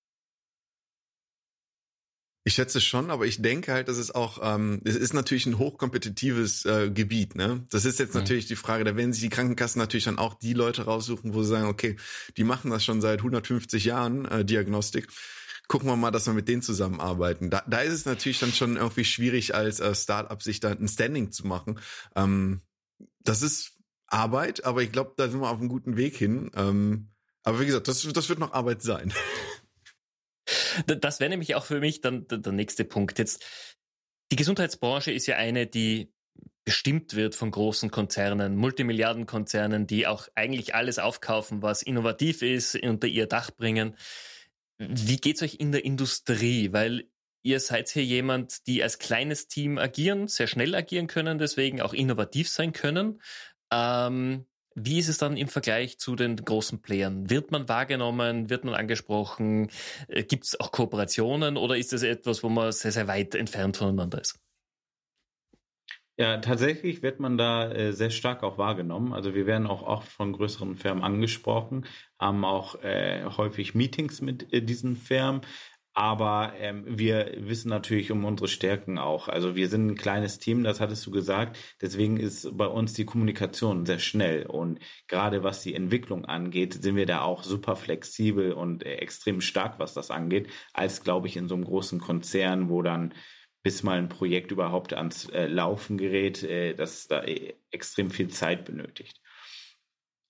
Ich 2.43 2.55
schätze 2.55 2.81
schon, 2.81 3.11
aber 3.11 3.27
ich 3.27 3.43
denke 3.43 3.73
halt, 3.73 3.89
dass 3.89 3.99
es 3.99 4.15
auch, 4.15 4.41
ähm, 4.43 4.81
es 4.85 4.97
ist 4.97 5.13
natürlich 5.13 5.45
ein 5.45 5.59
hochkompetitives 5.59 6.65
äh, 6.65 6.91
Gebiet, 6.91 7.35
ne? 7.35 7.67
Das 7.71 7.85
ist 7.85 7.99
jetzt 7.99 8.15
mhm. 8.15 8.21
natürlich 8.21 8.47
die 8.47 8.57
Frage, 8.57 8.83
da 8.85 8.97
werden 8.97 9.13
sich 9.13 9.21
die 9.23 9.29
Krankenkassen 9.29 9.79
natürlich 9.79 10.05
dann 10.05 10.19
auch 10.19 10.35
die 10.35 10.55
Leute 10.55 10.87
raussuchen, 10.87 11.35
wo 11.35 11.43
sie 11.43 11.51
sagen, 11.51 11.69
okay, 11.69 11.97
die 12.39 12.45
machen 12.45 12.71
das 12.71 12.83
schon 12.83 13.03
seit 13.03 13.19
150 13.19 13.85
Jahren, 13.85 14.25
äh, 14.25 14.45
Diagnostik. 14.45 15.09
Gucken 15.69 15.89
wir 15.89 15.97
mal, 15.97 16.11
dass 16.11 16.27
wir 16.27 16.33
mit 16.33 16.49
denen 16.49 16.63
zusammenarbeiten. 16.63 17.51
Da, 17.51 17.63
da 17.69 17.83
ist 17.83 17.93
es 17.93 18.05
natürlich 18.07 18.41
dann 18.41 18.53
schon 18.53 18.77
irgendwie 18.77 19.05
schwierig, 19.05 19.55
als 19.55 19.79
äh, 19.79 19.95
Startup 19.95 20.43
sich 20.43 20.61
da 20.61 20.71
ein 20.71 20.89
Standing 20.89 21.33
zu 21.33 21.47
machen. 21.47 21.79
Ähm, 22.17 22.63
das 23.21 23.43
ist 23.43 23.77
Arbeit, 24.07 24.65
aber 24.65 24.83
ich 24.83 24.93
glaube, 24.93 25.13
da 25.17 25.29
sind 25.29 25.41
wir 25.41 25.51
auf 25.51 25.61
einem 25.61 25.69
guten 25.69 25.99
Weg 25.99 26.17
hin. 26.17 26.51
Ähm, 26.57 27.11
aber 27.43 27.61
wie 27.61 27.67
gesagt, 27.67 27.89
das, 27.89 28.03
das 28.03 28.29
wird 28.29 28.39
noch 28.39 28.53
Arbeit 28.53 28.83
sein. 28.83 29.13
Das 30.87 31.21
wäre 31.21 31.31
nämlich 31.31 31.57
auch 31.57 31.65
für 31.65 31.81
mich 31.81 32.01
dann 32.01 32.27
der 32.29 32.53
nächste 32.53 32.85
Punkt. 32.85 33.19
Jetzt, 33.19 33.45
die 34.31 34.37
Gesundheitsbranche 34.37 35.11
ist 35.13 35.27
ja 35.27 35.37
eine, 35.37 35.67
die 35.67 36.13
bestimmt 36.65 37.15
wird 37.15 37.35
von 37.35 37.51
großen 37.51 37.91
Konzernen, 37.91 38.57
Multimilliardenkonzernen, 38.57 39.87
die 39.87 40.07
auch 40.07 40.29
eigentlich 40.35 40.75
alles 40.75 40.99
aufkaufen, 40.99 41.63
was 41.63 41.83
innovativ 41.83 42.43
ist, 42.43 42.77
unter 42.77 43.09
ihr 43.09 43.27
Dach 43.27 43.51
bringen. 43.51 43.97
Wie 44.79 45.17
geht's 45.17 45.43
euch 45.43 45.57
in 45.57 45.73
der 45.73 45.85
Industrie? 45.85 46.73
Weil 46.73 47.11
ihr 47.43 47.61
seid 47.61 47.89
hier 47.89 48.05
jemand, 48.05 48.67
die 48.67 48.83
als 48.83 48.99
kleines 48.99 49.49
Team 49.49 49.79
agieren, 49.79 50.29
sehr 50.29 50.47
schnell 50.47 50.75
agieren 50.75 51.07
können, 51.07 51.39
deswegen 51.39 51.81
auch 51.81 51.93
innovativ 51.95 52.49
sein 52.49 52.73
können. 52.73 53.21
Ähm, 53.73 54.47
wie 54.75 54.99
ist 54.99 55.09
es 55.09 55.19
dann 55.19 55.37
im 55.37 55.49
Vergleich 55.49 55.99
zu 55.99 56.17
den 56.17 56.37
großen 56.37 56.81
Playern? 56.81 57.29
Wird 57.31 57.51
man 57.51 57.69
wahrgenommen? 57.69 58.51
Wird 58.51 58.65
man 58.65 58.75
angesprochen? 58.75 59.71
Äh, 60.09 60.25
Gibt 60.25 60.45
es 60.45 60.61
auch 60.61 60.73
Kooperationen 60.73 61.57
oder 61.57 61.77
ist 61.77 61.93
das 61.93 62.03
etwas, 62.03 62.43
wo 62.43 62.49
man 62.49 62.73
sehr, 62.73 62.93
sehr 62.93 63.09
weit 63.09 63.35
entfernt 63.35 63.77
voneinander 63.77 64.21
ist? 64.21 64.39
Ja, 66.21 66.37
tatsächlich 66.37 67.03
wird 67.03 67.19
man 67.19 67.39
da 67.39 67.73
äh, 67.73 67.95
sehr 67.95 68.11
stark 68.11 68.43
auch 68.43 68.59
wahrgenommen. 68.59 69.15
Also 69.15 69.35
wir 69.35 69.47
werden 69.47 69.67
auch 69.67 69.83
oft 69.83 70.13
von 70.13 70.35
größeren 70.35 70.77
Firmen 70.77 71.03
angesprochen, 71.03 71.87
haben 72.19 72.45
auch 72.45 72.75
äh, 72.83 73.25
häufig 73.25 73.75
Meetings 73.75 74.21
mit 74.21 74.53
äh, 74.53 74.61
diesen 74.61 74.97
Firmen. 74.97 75.41
Aber 75.93 76.53
ähm, 76.57 76.85
wir 76.87 77.33
wissen 77.37 77.69
natürlich 77.69 78.13
um 78.13 78.25
unsere 78.25 78.47
Stärken 78.47 78.97
auch. 78.99 79.29
Also 79.29 79.57
wir 79.57 79.69
sind 79.69 79.89
ein 79.89 79.97
kleines 79.97 80.39
Team, 80.39 80.63
das 80.63 80.81
hattest 80.81 81.05
du 81.05 81.11
gesagt. 81.11 81.59
Deswegen 81.81 82.17
ist 82.17 82.57
bei 82.57 82.67
uns 82.67 82.93
die 82.93 83.05
Kommunikation 83.05 83.85
sehr 83.85 83.99
schnell. 83.99 84.47
Und 84.47 84.79
gerade 85.09 85.43
was 85.43 85.63
die 85.63 85.75
Entwicklung 85.75 86.25
angeht, 86.25 86.75
sind 86.81 86.95
wir 86.95 87.07
da 87.07 87.23
auch 87.23 87.43
super 87.43 87.75
flexibel 87.75 88.53
und 88.53 88.87
äh, 88.87 88.97
extrem 88.97 89.41
stark, 89.41 89.81
was 89.81 89.93
das 89.93 90.13
angeht, 90.13 90.49
als, 90.73 91.03
glaube 91.03 91.27
ich, 91.27 91.37
in 91.37 91.49
so 91.49 91.57
einem 91.57 91.65
großen 91.65 91.99
Konzern, 91.99 92.69
wo 92.69 92.83
dann 92.83 93.13
bis 93.63 93.83
mal 93.83 93.99
ein 93.99 94.09
Projekt 94.09 94.53
überhaupt 94.53 94.93
ans 94.93 95.29
äh, 95.31 95.47
Laufen 95.47 95.99
gerät, 95.99 96.43
äh, 96.45 96.75
das 96.75 97.09
da 97.09 97.23
äh, 97.25 97.55
extrem 97.73 98.11
viel 98.11 98.29
Zeit 98.29 98.65
benötigt. 98.65 99.21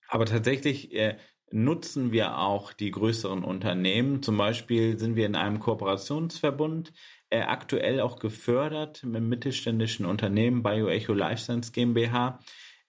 Aber 0.07 0.25
tatsächlich 0.25 0.93
äh, 0.93 1.17
nutzen 1.51 2.11
wir 2.11 2.37
auch 2.37 2.73
die 2.73 2.91
größeren 2.91 3.43
Unternehmen. 3.43 4.23
Zum 4.23 4.37
Beispiel 4.37 4.97
sind 4.97 5.15
wir 5.15 5.25
in 5.25 5.35
einem 5.35 5.59
Kooperationsverbund 5.59 6.93
äh, 7.29 7.41
aktuell 7.41 8.01
auch 8.01 8.19
gefördert 8.19 9.03
mit 9.03 9.23
mittelständischen 9.23 10.05
Unternehmen, 10.05 10.63
BioEcho 10.63 11.13
Life 11.13 11.43
Science 11.43 11.71
GmbH, 11.71 12.39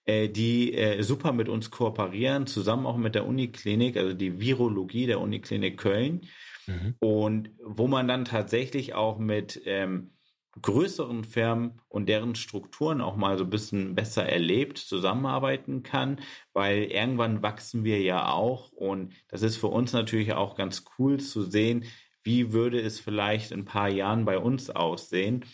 äh, 0.05 0.29
die 0.29 0.73
äh, 0.73 1.01
super 1.01 1.31
mit 1.31 1.49
uns 1.49 1.71
kooperieren, 1.71 2.47
zusammen 2.47 2.85
auch 2.85 2.97
mit 2.97 3.15
der 3.15 3.25
Uniklinik, 3.25 3.97
also 3.97 4.13
die 4.13 4.39
Virologie 4.39 5.07
der 5.07 5.21
Uniklinik 5.21 5.77
Köln. 5.77 6.27
Mhm. 6.67 6.95
Und 6.99 7.51
wo 7.63 7.87
man 7.87 8.07
dann 8.07 8.25
tatsächlich 8.25 8.93
auch 8.93 9.17
mit 9.17 9.61
ähm, 9.65 10.11
größeren 10.61 11.23
Firmen 11.23 11.81
und 11.89 12.07
deren 12.07 12.35
Strukturen 12.35 13.01
auch 13.01 13.15
mal 13.15 13.37
so 13.37 13.43
ein 13.43 13.49
bisschen 13.49 13.95
besser 13.95 14.25
erlebt, 14.27 14.77
zusammenarbeiten 14.77 15.83
kann, 15.83 16.19
weil 16.53 16.83
irgendwann 16.83 17.41
wachsen 17.41 17.83
wir 17.83 18.01
ja 18.01 18.29
auch. 18.29 18.71
Und 18.71 19.13
das 19.29 19.41
ist 19.41 19.57
für 19.57 19.67
uns 19.67 19.93
natürlich 19.93 20.33
auch 20.33 20.55
ganz 20.55 20.85
cool 20.97 21.19
zu 21.19 21.43
sehen, 21.43 21.85
wie 22.23 22.53
würde 22.53 22.79
es 22.79 22.99
vielleicht 22.99 23.51
in 23.51 23.61
ein 23.61 23.65
paar 23.65 23.89
Jahren 23.89 24.25
bei 24.25 24.37
uns 24.37 24.69
aussehen, 24.69 25.45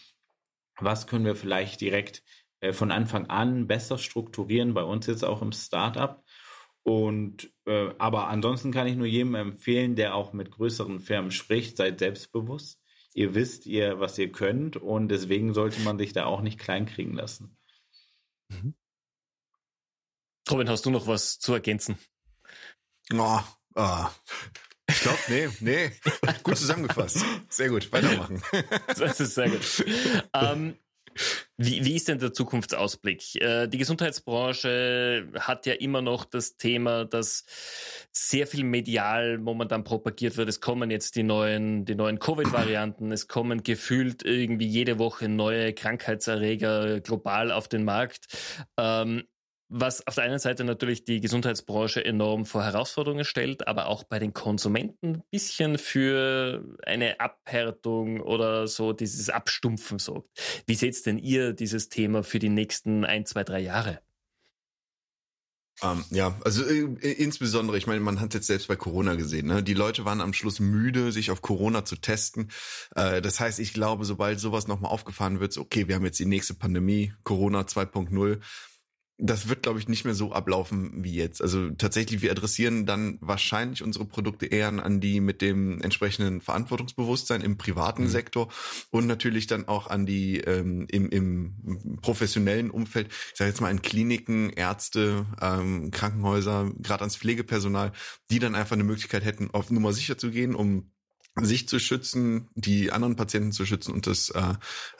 was 0.77 1.07
können 1.07 1.25
wir 1.25 1.35
vielleicht 1.35 1.81
direkt 1.81 2.23
äh, 2.59 2.73
von 2.73 2.91
Anfang 2.91 3.27
an 3.27 3.67
besser 3.67 3.97
strukturieren, 3.97 4.73
bei 4.73 4.83
uns 4.83 5.07
jetzt 5.07 5.23
auch 5.23 5.41
im 5.41 5.51
Startup. 5.51 6.23
Und 6.83 7.51
äh, 7.65 7.89
aber 7.97 8.27
ansonsten 8.27 8.71
kann 8.71 8.87
ich 8.87 8.95
nur 8.95 9.07
jedem 9.07 9.35
empfehlen, 9.35 9.95
der 9.95 10.15
auch 10.15 10.33
mit 10.33 10.51
größeren 10.51 10.99
Firmen 10.99 11.31
spricht, 11.31 11.77
seid 11.77 11.99
selbstbewusst 11.99 12.78
ihr 13.13 13.35
wisst 13.35 13.65
ihr, 13.65 13.99
was 13.99 14.17
ihr 14.17 14.31
könnt 14.31 14.77
und 14.77 15.09
deswegen 15.09 15.53
sollte 15.53 15.79
man 15.81 15.97
sich 15.97 16.13
da 16.13 16.25
auch 16.25 16.41
nicht 16.41 16.59
kleinkriegen 16.59 17.13
lassen. 17.13 17.57
Mhm. 18.49 18.75
Robin, 20.49 20.69
hast 20.69 20.85
du 20.85 20.89
noch 20.89 21.07
was 21.07 21.39
zu 21.39 21.53
ergänzen? 21.53 21.97
Oh, 23.13 23.41
oh. 23.75 24.05
Ich 24.87 25.01
glaube, 25.01 25.19
nee, 25.27 25.49
nee. 25.59 25.91
Gut 26.43 26.57
zusammengefasst. 26.57 27.23
Sehr 27.49 27.69
gut, 27.69 27.91
weitermachen. 27.91 28.41
Das 28.87 29.19
ist 29.19 29.35
sehr 29.35 29.49
gut. 29.49 29.85
Ähm, 30.33 30.77
wie, 31.57 31.83
wie 31.83 31.95
ist 31.95 32.07
denn 32.07 32.19
der 32.19 32.33
Zukunftsausblick? 32.33 33.41
Äh, 33.41 33.67
die 33.67 33.77
Gesundheitsbranche 33.77 35.27
hat 35.39 35.65
ja 35.65 35.73
immer 35.73 36.01
noch 36.01 36.25
das 36.25 36.57
Thema, 36.57 37.05
dass 37.05 37.45
sehr 38.11 38.47
viel 38.47 38.63
medial 38.63 39.37
momentan 39.37 39.83
propagiert 39.83 40.37
wird. 40.37 40.49
Es 40.49 40.61
kommen 40.61 40.91
jetzt 40.91 41.15
die 41.15 41.23
neuen, 41.23 41.85
die 41.85 41.95
neuen 41.95 42.19
Covid-Varianten. 42.19 43.11
Es 43.11 43.27
kommen 43.27 43.63
gefühlt 43.63 44.23
irgendwie 44.23 44.67
jede 44.67 44.99
Woche 44.99 45.29
neue 45.29 45.73
Krankheitserreger 45.73 47.01
global 47.01 47.51
auf 47.51 47.67
den 47.67 47.83
Markt. 47.83 48.27
Ähm, 48.77 49.23
was 49.69 50.05
auf 50.07 50.15
der 50.15 50.23
einen 50.23 50.39
Seite 50.39 50.63
natürlich 50.63 51.05
die 51.05 51.21
Gesundheitsbranche 51.21 52.03
enorm 52.03 52.45
vor 52.45 52.63
Herausforderungen 52.63 53.23
stellt, 53.23 53.67
aber 53.67 53.87
auch 53.87 54.03
bei 54.03 54.17
den 54.17 54.33
Konsumenten 54.33 55.17
ein 55.17 55.23
bisschen 55.31 55.77
für 55.77 56.63
eine 56.85 57.19
Abhärtung 57.19 58.19
oder 58.19 58.67
so 58.67 58.93
dieses 58.93 59.29
Abstumpfen 59.29 59.99
sorgt. 59.99 60.29
Wie 60.65 60.75
seht 60.75 61.05
denn 61.05 61.19
ihr 61.19 61.53
dieses 61.53 61.89
Thema 61.89 62.23
für 62.23 62.39
die 62.39 62.49
nächsten 62.49 63.05
ein, 63.05 63.25
zwei, 63.25 63.43
drei 63.43 63.59
Jahre? 63.59 63.99
Um, 65.81 65.89
ähm, 65.91 66.05
ja, 66.09 66.37
also 66.43 66.65
äh, 66.65 67.11
insbesondere, 67.11 67.77
ich 67.77 67.87
meine, 67.87 68.01
man 68.01 68.19
hat 68.19 68.33
jetzt 68.33 68.47
selbst 68.47 68.67
bei 68.67 68.75
Corona 68.75 69.15
gesehen, 69.15 69.47
ne? 69.47 69.63
die 69.63 69.73
Leute 69.73 70.03
waren 70.03 70.19
am 70.19 70.33
Schluss 70.33 70.59
müde, 70.59 71.13
sich 71.13 71.31
auf 71.31 71.41
Corona 71.41 71.85
zu 71.85 71.95
testen. 71.95 72.51
Äh, 72.95 73.21
das 73.21 73.39
heißt, 73.39 73.59
ich 73.59 73.73
glaube, 73.73 74.03
sobald 74.03 74.39
sowas 74.39 74.67
nochmal 74.67 74.91
aufgefahren 74.91 75.39
wird, 75.39 75.53
so, 75.53 75.61
okay, 75.61 75.87
wir 75.87 75.95
haben 75.95 76.03
jetzt 76.03 76.19
die 76.19 76.25
nächste 76.25 76.53
Pandemie, 76.53 77.13
Corona 77.23 77.61
2.0, 77.61 78.41
das 79.21 79.49
wird, 79.49 79.63
glaube 79.63 79.79
ich, 79.79 79.89
nicht 79.89 80.05
mehr 80.05 80.13
so 80.13 80.31
ablaufen 80.31 81.03
wie 81.03 81.13
jetzt. 81.13 81.41
Also 81.41 81.69
tatsächlich, 81.71 82.21
wir 82.21 82.31
adressieren 82.31 82.85
dann 82.85 83.17
wahrscheinlich 83.19 83.83
unsere 83.83 84.05
Produkte 84.05 84.45
eher 84.45 84.69
an 84.69 85.01
die 85.01 85.19
mit 85.19 85.41
dem 85.41 85.81
entsprechenden 85.81 86.39
Verantwortungsbewusstsein 86.39 87.41
im 87.41 87.57
privaten 87.57 88.03
mhm. 88.03 88.09
Sektor 88.09 88.47
und 88.91 89.07
natürlich 89.07 89.47
dann 89.47 89.67
auch 89.67 89.87
an 89.87 90.05
die 90.05 90.39
ähm, 90.39 90.87
im, 90.89 91.09
im 91.09 91.99
professionellen 92.01 92.71
Umfeld, 92.71 93.09
ich 93.09 93.37
sage 93.37 93.49
jetzt 93.49 93.59
mal 93.59 93.69
an 93.69 93.81
Kliniken, 93.81 94.51
Ärzte, 94.51 95.25
ähm, 95.41 95.91
Krankenhäuser, 95.91 96.71
gerade 96.79 97.01
ans 97.01 97.17
Pflegepersonal, 97.17 97.91
die 98.31 98.39
dann 98.39 98.55
einfach 98.55 98.73
eine 98.73 98.85
Möglichkeit 98.85 99.25
hätten, 99.25 99.49
auf 99.51 99.69
Nummer 99.69 99.91
sicher 99.91 100.17
zu 100.17 100.31
gehen, 100.31 100.55
um 100.55 100.91
sich 101.35 101.67
zu 101.67 101.79
schützen, 101.79 102.49
die 102.55 102.91
anderen 102.91 103.15
Patienten 103.15 103.51
zu 103.51 103.65
schützen 103.65 103.93
und 103.93 104.07
das, 104.07 104.29
äh, 104.29 104.53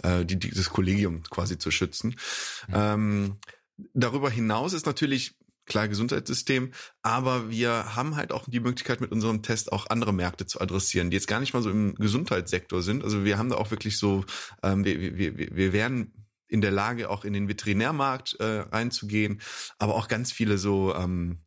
äh 0.03 0.25
die, 0.25 0.38
die, 0.38 0.51
das 0.51 0.69
Kollegium 0.69 1.23
quasi 1.23 1.58
zu 1.58 1.71
schützen. 1.71 2.15
Mhm. 2.67 2.73
Ähm, 2.73 3.36
Darüber 3.94 4.30
hinaus 4.30 4.74
ist 4.74 4.86
natürlich 4.86 5.36
klar 5.65 5.88
Gesundheitssystem, 5.88 6.72
aber 7.02 7.50
wir 7.50 7.96
haben 7.96 8.15
halt 8.15 8.32
auch 8.32 8.46
die 8.48 8.60
Möglichkeit 8.60 9.02
mit 9.02 9.12
unserem 9.12 9.44
Test 9.44 9.72
auch 9.72 9.88
andere 9.89 10.13
Märkte 10.13 10.46
zu 10.46 10.60
adressieren, 10.60 11.12
die 11.12 11.15
jetzt 11.15 11.28
gar 11.28 11.39
nicht 11.39 11.54
mal 11.54 11.62
so 11.62 11.70
im 11.70 11.96
Gesundheitssektor 11.96 12.82
sind. 12.82 13.04
Also 13.04 13.24
wir 13.24 13.38
haben 13.38 13.50
da 13.50 13.56
auch 13.56 13.72
wirklich 13.72 13.98
so, 13.98 14.26
ähm, 14.63 14.84
wir, 14.84 15.18
wir, 15.18 15.38
wir 15.38 15.74
werden 15.74 16.28
in 16.48 16.62
der 16.62 16.72
Lage, 16.72 17.10
auch 17.10 17.24
in 17.24 17.34
den 17.34 17.48
Veterinärmarkt 17.48 18.36
äh, 18.39 18.62
reinzugehen, 18.72 19.39
aber 19.78 19.96
auch 19.96 20.08
ganz 20.08 20.32
viele 20.32 20.58
so 20.58 20.96
ähm, 20.96 21.44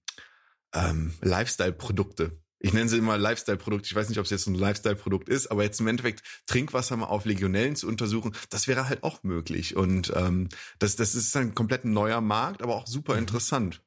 ähm, 0.73 1.12
Lifestyle-Produkte 1.21 2.41
ich 2.62 2.72
nenne 2.72 2.88
sie 2.88 2.98
immer 2.98 3.18
Lifestyle-Produkt. 3.18 3.87
Ich 3.87 3.94
weiß 3.94 4.09
nicht, 4.09 4.18
ob 4.18 4.25
es 4.25 4.31
jetzt 4.31 4.46
ein 4.46 4.55
Lifestyle-Produkt 4.55 5.29
ist, 5.29 5.48
aber 5.48 5.64
jetzt 5.64 5.81
im 5.81 5.88
Endeffekt 5.88 6.22
Trinkwasser 6.46 6.96
mal 6.96 7.07
auf 7.07 7.25
Legionellen 7.25 7.75
zu 7.75 7.88
untersuchen, 7.88 8.33
das 8.51 8.68
wäre 8.68 8.88
halt 8.88 9.03
auch 9.03 9.25
möglich. 9.25 9.77
Und 9.77 10.12
ähm, 10.14 10.48
das, 10.79 10.94
das 10.94 11.16
ist 11.16 11.37
ein 11.37 11.55
komplett 11.55 11.85
neuer 11.85 12.20
Markt, 12.20 12.62
aber 12.62 12.77
auch 12.77 12.87
super 12.87 13.14
mhm. 13.14 13.20
interessant. 13.20 13.83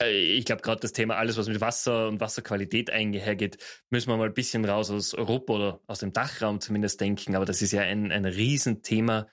Äh, 0.00 0.36
ich 0.36 0.46
glaube, 0.46 0.62
gerade 0.62 0.80
das 0.80 0.92
Thema 0.92 1.16
alles, 1.16 1.36
was 1.36 1.48
mit 1.48 1.60
Wasser 1.60 2.08
und 2.08 2.20
Wasserqualität 2.20 2.90
einhergeht, 2.90 3.58
müssen 3.90 4.08
wir 4.08 4.16
mal 4.16 4.28
ein 4.28 4.34
bisschen 4.34 4.64
raus 4.64 4.90
aus 4.90 5.12
Europa 5.12 5.52
oder 5.52 5.80
aus 5.86 5.98
dem 5.98 6.12
Dachraum 6.14 6.60
zumindest 6.60 7.00
denken. 7.02 7.36
Aber 7.36 7.44
das 7.44 7.60
ist 7.60 7.72
ja 7.72 7.82
ein, 7.82 8.10
ein 8.10 8.24
Riesenthema. 8.24 9.28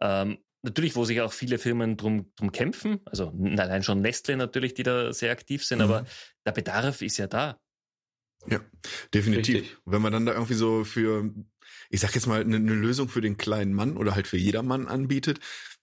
Ähm, 0.00 0.38
natürlich, 0.62 0.96
wo 0.96 1.04
sich 1.04 1.20
auch 1.20 1.32
viele 1.32 1.58
Firmen 1.58 1.96
drum, 1.96 2.32
drum 2.36 2.52
kämpfen, 2.52 3.00
also 3.06 3.32
allein 3.56 3.82
schon 3.82 4.00
Nestle 4.00 4.36
natürlich, 4.36 4.74
die 4.74 4.82
da 4.82 5.12
sehr 5.12 5.32
aktiv 5.32 5.64
sind, 5.64 5.78
mhm. 5.78 5.84
aber 5.84 6.06
der 6.46 6.52
Bedarf 6.52 7.02
ist 7.02 7.18
ja 7.18 7.26
da. 7.26 7.58
Ja, 8.46 8.60
definitiv. 9.12 9.56
Richtig. 9.56 9.76
Wenn 9.84 10.02
man 10.02 10.12
dann 10.12 10.26
da 10.26 10.32
irgendwie 10.32 10.54
so 10.54 10.84
für, 10.84 11.30
ich 11.90 12.00
sag 12.00 12.14
jetzt 12.14 12.26
mal, 12.26 12.40
eine, 12.40 12.56
eine 12.56 12.74
Lösung 12.74 13.08
für 13.08 13.20
den 13.20 13.36
kleinen 13.36 13.74
Mann 13.74 13.96
oder 13.96 14.14
halt 14.14 14.26
für 14.26 14.38
jedermann 14.38 14.88
anbietet, 14.88 15.40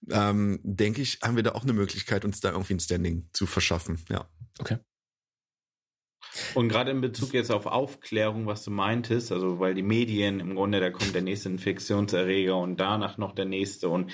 ähm, 0.09 0.59
denke 0.63 1.01
ich, 1.01 1.19
haben 1.21 1.35
wir 1.35 1.43
da 1.43 1.51
auch 1.51 1.63
eine 1.63 1.73
Möglichkeit, 1.73 2.25
uns 2.25 2.39
da 2.39 2.51
irgendwie 2.51 2.73
ein 2.73 2.79
Standing 2.79 3.29
zu 3.33 3.45
verschaffen. 3.45 3.99
Ja. 4.09 4.29
Okay. 4.59 4.77
Und 6.55 6.69
gerade 6.69 6.91
in 6.91 7.01
Bezug 7.01 7.33
jetzt 7.33 7.51
auf 7.51 7.65
Aufklärung, 7.65 8.45
was 8.47 8.63
du 8.63 8.71
meintest, 8.71 9.31
also 9.31 9.59
weil 9.59 9.73
die 9.73 9.83
Medien 9.83 10.39
im 10.39 10.55
Grunde, 10.55 10.79
da 10.79 10.89
kommt 10.89 11.15
der 11.15 11.21
nächste 11.21 11.49
Infektionserreger 11.49 12.57
und 12.57 12.77
danach 12.77 13.17
noch 13.17 13.33
der 13.33 13.45
nächste 13.45 13.89
und 13.89 14.11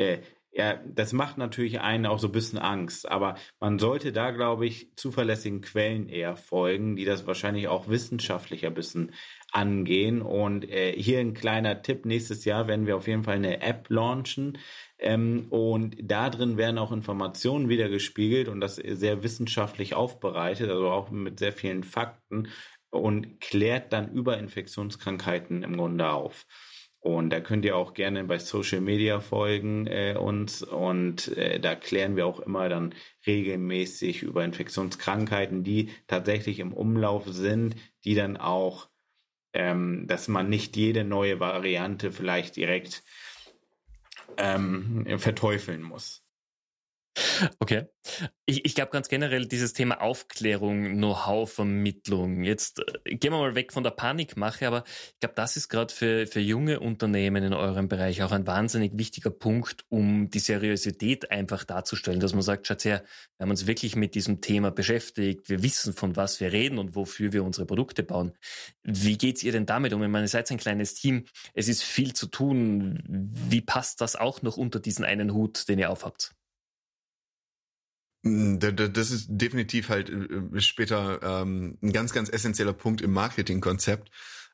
äh, 0.00 0.18
ja, 0.52 0.80
das 0.84 1.12
macht 1.12 1.38
natürlich 1.38 1.80
einen 1.80 2.06
auch 2.06 2.18
so 2.18 2.26
ein 2.26 2.32
bisschen 2.32 2.58
Angst, 2.58 3.08
aber 3.08 3.36
man 3.60 3.78
sollte 3.78 4.12
da, 4.12 4.32
glaube 4.32 4.66
ich, 4.66 4.88
zuverlässigen 4.96 5.60
Quellen 5.60 6.08
eher 6.08 6.36
folgen, 6.36 6.96
die 6.96 7.04
das 7.04 7.24
wahrscheinlich 7.24 7.68
auch 7.68 7.86
wissenschaftlicher 7.88 8.66
ein 8.66 8.74
bisschen 8.74 9.12
angehen. 9.52 10.22
Und 10.22 10.68
äh, 10.68 10.92
hier 10.92 11.20
ein 11.20 11.34
kleiner 11.34 11.82
Tipp, 11.82 12.04
nächstes 12.04 12.44
Jahr 12.44 12.66
werden 12.66 12.86
wir 12.86 12.96
auf 12.96 13.06
jeden 13.06 13.22
Fall 13.22 13.36
eine 13.36 13.60
App 13.62 13.88
launchen. 13.90 14.58
Ähm, 14.98 15.46
und 15.50 15.96
da 16.02 16.30
drin 16.30 16.56
werden 16.56 16.78
auch 16.78 16.90
Informationen 16.90 17.68
wieder 17.68 17.88
gespiegelt 17.88 18.48
und 18.48 18.60
das 18.60 18.74
sehr 18.74 19.22
wissenschaftlich 19.22 19.94
aufbereitet, 19.94 20.68
also 20.68 20.90
auch 20.90 21.10
mit 21.10 21.38
sehr 21.38 21.52
vielen 21.52 21.84
Fakten 21.84 22.48
und 22.90 23.40
klärt 23.40 23.92
dann 23.92 24.10
über 24.12 24.36
Infektionskrankheiten 24.38 25.62
im 25.62 25.76
Grunde 25.76 26.10
auf. 26.10 26.44
Und 27.00 27.30
da 27.30 27.40
könnt 27.40 27.64
ihr 27.64 27.76
auch 27.76 27.94
gerne 27.94 28.24
bei 28.24 28.38
Social 28.38 28.82
Media 28.82 29.20
folgen 29.20 29.86
äh, 29.86 30.16
uns 30.20 30.62
und 30.62 31.28
äh, 31.36 31.58
da 31.58 31.74
klären 31.74 32.14
wir 32.14 32.26
auch 32.26 32.40
immer 32.40 32.68
dann 32.68 32.94
regelmäßig 33.26 34.22
über 34.22 34.44
Infektionskrankheiten, 34.44 35.64
die 35.64 35.88
tatsächlich 36.06 36.58
im 36.58 36.74
Umlauf 36.74 37.26
sind, 37.26 37.74
die 38.04 38.14
dann 38.14 38.36
auch, 38.36 38.90
ähm, 39.54 40.06
dass 40.08 40.28
man 40.28 40.50
nicht 40.50 40.76
jede 40.76 41.04
neue 41.04 41.40
Variante 41.40 42.12
vielleicht 42.12 42.56
direkt 42.56 43.02
ähm, 44.36 45.06
verteufeln 45.18 45.82
muss. 45.82 46.19
Okay. 47.58 47.86
Ich, 48.46 48.64
ich 48.64 48.74
glaube 48.74 48.92
ganz 48.92 49.08
generell 49.08 49.46
dieses 49.46 49.72
Thema 49.72 50.00
Aufklärung, 50.00 50.94
Know-how, 50.94 51.50
Vermittlung. 51.50 52.44
Jetzt 52.44 52.80
äh, 53.04 53.16
gehen 53.16 53.32
wir 53.32 53.38
mal 53.38 53.54
weg 53.54 53.72
von 53.72 53.82
der 53.82 53.90
Panikmache, 53.90 54.66
aber 54.66 54.84
ich 54.86 55.20
glaube, 55.20 55.34
das 55.34 55.56
ist 55.56 55.68
gerade 55.68 55.92
für, 55.92 56.26
für 56.26 56.40
junge 56.40 56.80
Unternehmen 56.80 57.42
in 57.42 57.52
eurem 57.52 57.88
Bereich 57.88 58.22
auch 58.22 58.32
ein 58.32 58.46
wahnsinnig 58.46 58.96
wichtiger 58.96 59.30
Punkt, 59.30 59.84
um 59.88 60.30
die 60.30 60.38
Seriosität 60.38 61.30
einfach 61.30 61.64
darzustellen, 61.64 62.20
dass 62.20 62.32
man 62.32 62.42
sagt, 62.42 62.66
schaut 62.66 62.84
her, 62.84 63.04
wir 63.36 63.44
haben 63.44 63.50
uns 63.50 63.66
wirklich 63.66 63.96
mit 63.96 64.14
diesem 64.14 64.40
Thema 64.40 64.70
beschäftigt, 64.70 65.48
wir 65.48 65.62
wissen, 65.62 65.92
von 65.92 66.16
was 66.16 66.40
wir 66.40 66.52
reden 66.52 66.78
und 66.78 66.94
wofür 66.94 67.32
wir 67.32 67.44
unsere 67.44 67.66
Produkte 67.66 68.02
bauen. 68.02 68.32
Wie 68.82 69.18
geht's 69.18 69.42
ihr 69.42 69.52
denn 69.52 69.66
damit 69.66 69.92
um? 69.92 70.02
Ich 70.02 70.08
meine, 70.08 70.24
ihr 70.24 70.28
seid 70.28 70.50
ein 70.50 70.58
kleines 70.58 70.94
Team, 70.94 71.24
es 71.54 71.68
ist 71.68 71.82
viel 71.82 72.12
zu 72.14 72.26
tun. 72.26 73.02
Wie 73.06 73.60
passt 73.60 74.00
das 74.00 74.16
auch 74.16 74.42
noch 74.42 74.56
unter 74.56 74.80
diesen 74.80 75.04
einen 75.04 75.34
Hut, 75.34 75.68
den 75.68 75.78
ihr 75.78 75.90
aufhabt? 75.90 76.34
Mm, 78.22 78.58
das 78.58 79.10
ist 79.10 79.28
definitiv 79.30 79.88
halt 79.88 80.10
äh, 80.10 80.56
äh, 80.56 80.60
später 80.60 81.20
ähm, 81.22 81.78
ein 81.82 81.92
ganz, 81.92 82.12
ganz 82.12 82.30
essentieller 82.30 82.72
Punkt 82.72 83.00
im 83.00 83.12
Marketingkonzept. 83.12 84.10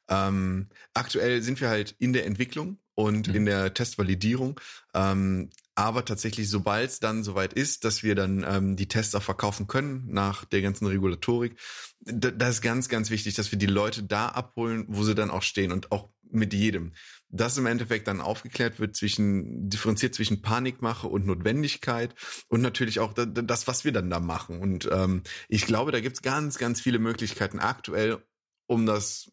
Ähm, 0.09 0.69
aktuell 0.95 1.43
sind 1.43 1.61
wir 1.61 1.69
halt 1.69 1.97
in 1.99 2.13
der 2.13 2.27
Entwicklung 2.27 2.79
und 2.95 3.29
mhm. 3.29 3.35
in 3.35 3.47
der 3.47 3.75
Testvalidierung. 3.75 4.61
Ähm, 4.95 5.51
aber 5.75 6.05
tatsächlich, 6.05 6.49
sobald 6.49 6.91
es 6.91 7.01
dann 7.01 7.25
soweit 7.25 7.53
ist, 7.53 7.85
dass 7.85 8.03
wir 8.03 8.15
dann 8.15 8.45
ähm, 8.49 8.77
die 8.77 8.89
Tests 8.89 9.15
auch 9.15 9.23
verkaufen 9.23 9.67
können 9.67 10.05
nach 10.09 10.45
der 10.45 10.63
ganzen 10.63 10.87
Regulatorik, 10.87 11.59
da 12.01 12.49
ist 12.49 12.63
ganz, 12.63 12.89
ganz 12.89 13.11
wichtig, 13.11 13.35
dass 13.35 13.51
wir 13.51 13.59
die 13.59 13.67
Leute 13.67 14.05
da 14.05 14.29
abholen, 14.29 14.85
wo 14.89 15.03
sie 15.03 15.15
dann 15.15 15.31
auch 15.31 15.43
stehen 15.43 15.73
und 15.73 15.93
auch 15.93 16.09
mit 16.31 16.55
jedem 16.55 16.93
dass 17.29 17.59
im 17.59 17.67
Endeffekt 17.67 18.07
dann 18.09 18.21
aufgeklärt 18.21 18.79
wird 18.79 18.97
zwischen, 18.97 19.69
differenziert 19.69 20.15
zwischen 20.15 20.43
Panikmache 20.43 21.09
und 21.09 21.27
Notwendigkeit 21.27 22.15
und 22.49 22.61
natürlich 22.61 23.01
auch 23.01 23.13
das, 23.15 23.67
was 23.67 23.85
wir 23.85 23.93
dann 23.93 24.11
da 24.11 24.21
machen. 24.21 24.61
Und 24.61 24.89
ähm, 24.93 25.23
ich 25.49 25.67
glaube, 25.67 25.93
da 25.93 26.01
gibt's 26.01 26.23
ganz, 26.23 26.59
ganz 26.59 26.81
viele 26.81 26.99
Möglichkeiten 26.99 27.59
aktuell, 27.59 28.23
um 28.67 28.87
das 28.87 29.33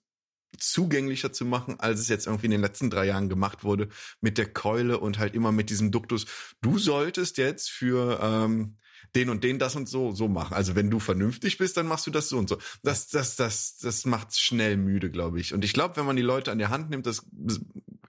zugänglicher 0.58 1.34
zu 1.34 1.46
machen, 1.46 1.80
als 1.80 2.00
es 2.00 2.10
jetzt 2.10 2.28
irgendwie 2.28 2.46
in 2.46 2.52
den 2.52 2.62
letzten 2.62 2.90
drei 2.90 3.06
Jahren 3.06 3.30
gemacht 3.30 3.64
wurde 3.64 3.90
mit 4.22 4.38
der 4.38 4.52
Keule 4.52 5.00
und 5.00 5.18
halt 5.20 5.36
immer 5.36 5.52
mit 5.52 5.70
diesem 5.70 5.92
Duktus. 5.92 6.26
Du 6.62 6.78
solltest 6.78 7.38
jetzt 7.38 7.72
für 7.72 8.20
ähm, 8.22 8.78
den 9.16 9.30
und 9.30 9.44
den 9.44 9.60
das 9.60 9.76
und 9.76 9.88
so 9.88 10.12
so 10.12 10.28
machen. 10.28 10.54
Also 10.54 10.76
wenn 10.76 10.90
du 10.90 11.00
vernünftig 11.00 11.58
bist, 11.58 11.78
dann 11.78 11.88
machst 11.88 12.08
du 12.08 12.12
das 12.12 12.30
so 12.30 12.38
und 12.38 12.50
so. 12.50 12.58
Das 12.84 13.08
das 13.08 13.36
das 13.36 13.78
das 13.78 14.06
macht 14.06 14.38
schnell 14.38 14.78
müde, 14.78 15.12
glaube 15.12 15.40
ich. 15.40 15.54
Und 15.54 15.64
ich 15.64 15.74
glaube, 15.74 15.98
wenn 15.98 16.06
man 16.06 16.16
die 16.16 16.22
Leute 16.22 16.52
an 16.52 16.60
die 16.60 16.68
Hand 16.68 16.90
nimmt, 16.90 17.06
das 17.06 17.26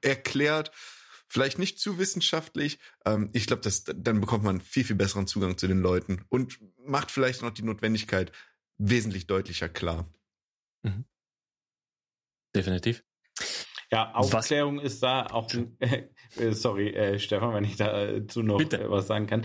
erklärt, 0.01 0.71
vielleicht 1.29 1.59
nicht 1.59 1.79
zu 1.79 1.99
wissenschaftlich, 1.99 2.79
ähm, 3.05 3.31
ich 3.33 3.47
glaube, 3.47 3.63
das 3.63 3.85
dann 3.85 4.21
bekommt 4.21 4.45
man 4.45 4.61
viel 4.61 4.85
viel 4.85 4.97
besseren 4.97 5.27
Zugang 5.27 5.59
zu 5.59 5.67
den 5.67 5.81
Leuten 5.81 6.25
und 6.29 6.59
macht 6.87 7.11
vielleicht 7.11 7.43
noch 7.43 7.51
die 7.51 7.63
Notwendigkeit 7.63 8.33
wesentlich 8.79 9.27
deutlicher 9.27 9.69
klar. 9.69 10.09
Mhm. 10.83 11.05
Definitiv. 12.55 13.05
Ja, 13.91 14.13
Aufklärung 14.13 14.79
was? 14.79 14.85
ist 14.85 15.03
da 15.03 15.27
auch, 15.27 15.49
äh, 15.79 16.53
sorry, 16.53 16.91
äh, 16.91 17.19
Stefan, 17.19 17.55
wenn 17.55 17.65
ich 17.65 17.77
dazu 17.77 18.43
noch 18.43 18.59
Bitte. 18.59 18.91
was 18.91 19.07
sagen 19.07 19.27
kann. 19.27 19.45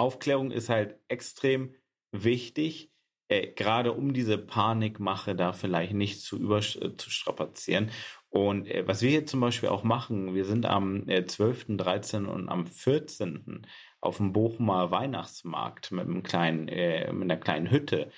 Aufklärung 0.00 0.50
ist 0.50 0.68
halt 0.68 0.96
extrem 1.08 1.74
wichtig, 2.12 2.90
äh, 3.28 3.48
gerade 3.52 3.92
um 3.92 4.12
diese 4.12 4.38
Panikmache 4.38 5.36
da 5.36 5.52
vielleicht 5.52 5.92
nicht 5.94 6.20
zu 6.20 6.36
überzustrapazieren. 6.36 7.90
Und 8.28 8.66
äh, 8.68 8.86
was 8.86 9.02
wir 9.02 9.10
hier 9.10 9.26
zum 9.26 9.40
Beispiel 9.40 9.68
auch 9.68 9.84
machen, 9.84 10.34
wir 10.34 10.44
sind 10.44 10.66
am 10.66 11.08
äh, 11.08 11.24
12., 11.24 11.76
13. 11.76 12.26
und 12.26 12.48
am 12.48 12.66
14. 12.66 13.66
auf 14.00 14.16
dem 14.16 14.32
Bochumer 14.32 14.90
Weihnachtsmarkt 14.90 15.92
mit 15.92 16.06
einem 16.06 16.22
kleinen, 16.22 16.68
äh, 16.68 17.12
mit 17.12 17.24
einer 17.24 17.40
kleinen 17.40 17.70
Hütte. 17.70 18.10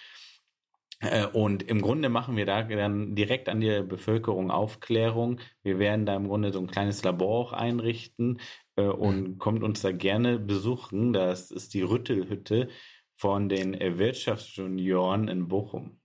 Äh, 1.01 1.27
und 1.27 1.63
im 1.65 1.83
Grunde 1.83 2.09
machen 2.09 2.37
wir 2.37 2.47
da 2.47 2.63
dann 2.63 3.15
direkt 3.15 3.49
an 3.49 3.61
die 3.61 3.83
Bevölkerung 3.83 4.51
Aufklärung. 4.51 5.41
Wir 5.63 5.79
werden 5.79 6.07
da 6.07 6.15
im 6.17 6.29
Grunde 6.29 6.53
so 6.53 6.61
ein 6.61 6.69
kleines 6.69 7.03
Labor 7.03 7.41
auch 7.41 7.53
einrichten, 7.53 8.41
äh, 8.77 8.83
und 8.83 9.23
mhm. 9.23 9.39
kommt 9.39 9.63
uns 9.63 9.83
da 9.83 9.93
gerne 9.93 10.39
besuchen. 10.39 11.13
Das 11.13 11.51
ist 11.51 11.75
die 11.75 11.83
Rüttelhütte 11.83 12.69
von 13.15 13.49
den 13.49 13.75
äh, 13.75 13.99
Wirtschaftsjunioren 13.99 15.29
in 15.29 15.49
Bochum. 15.49 16.01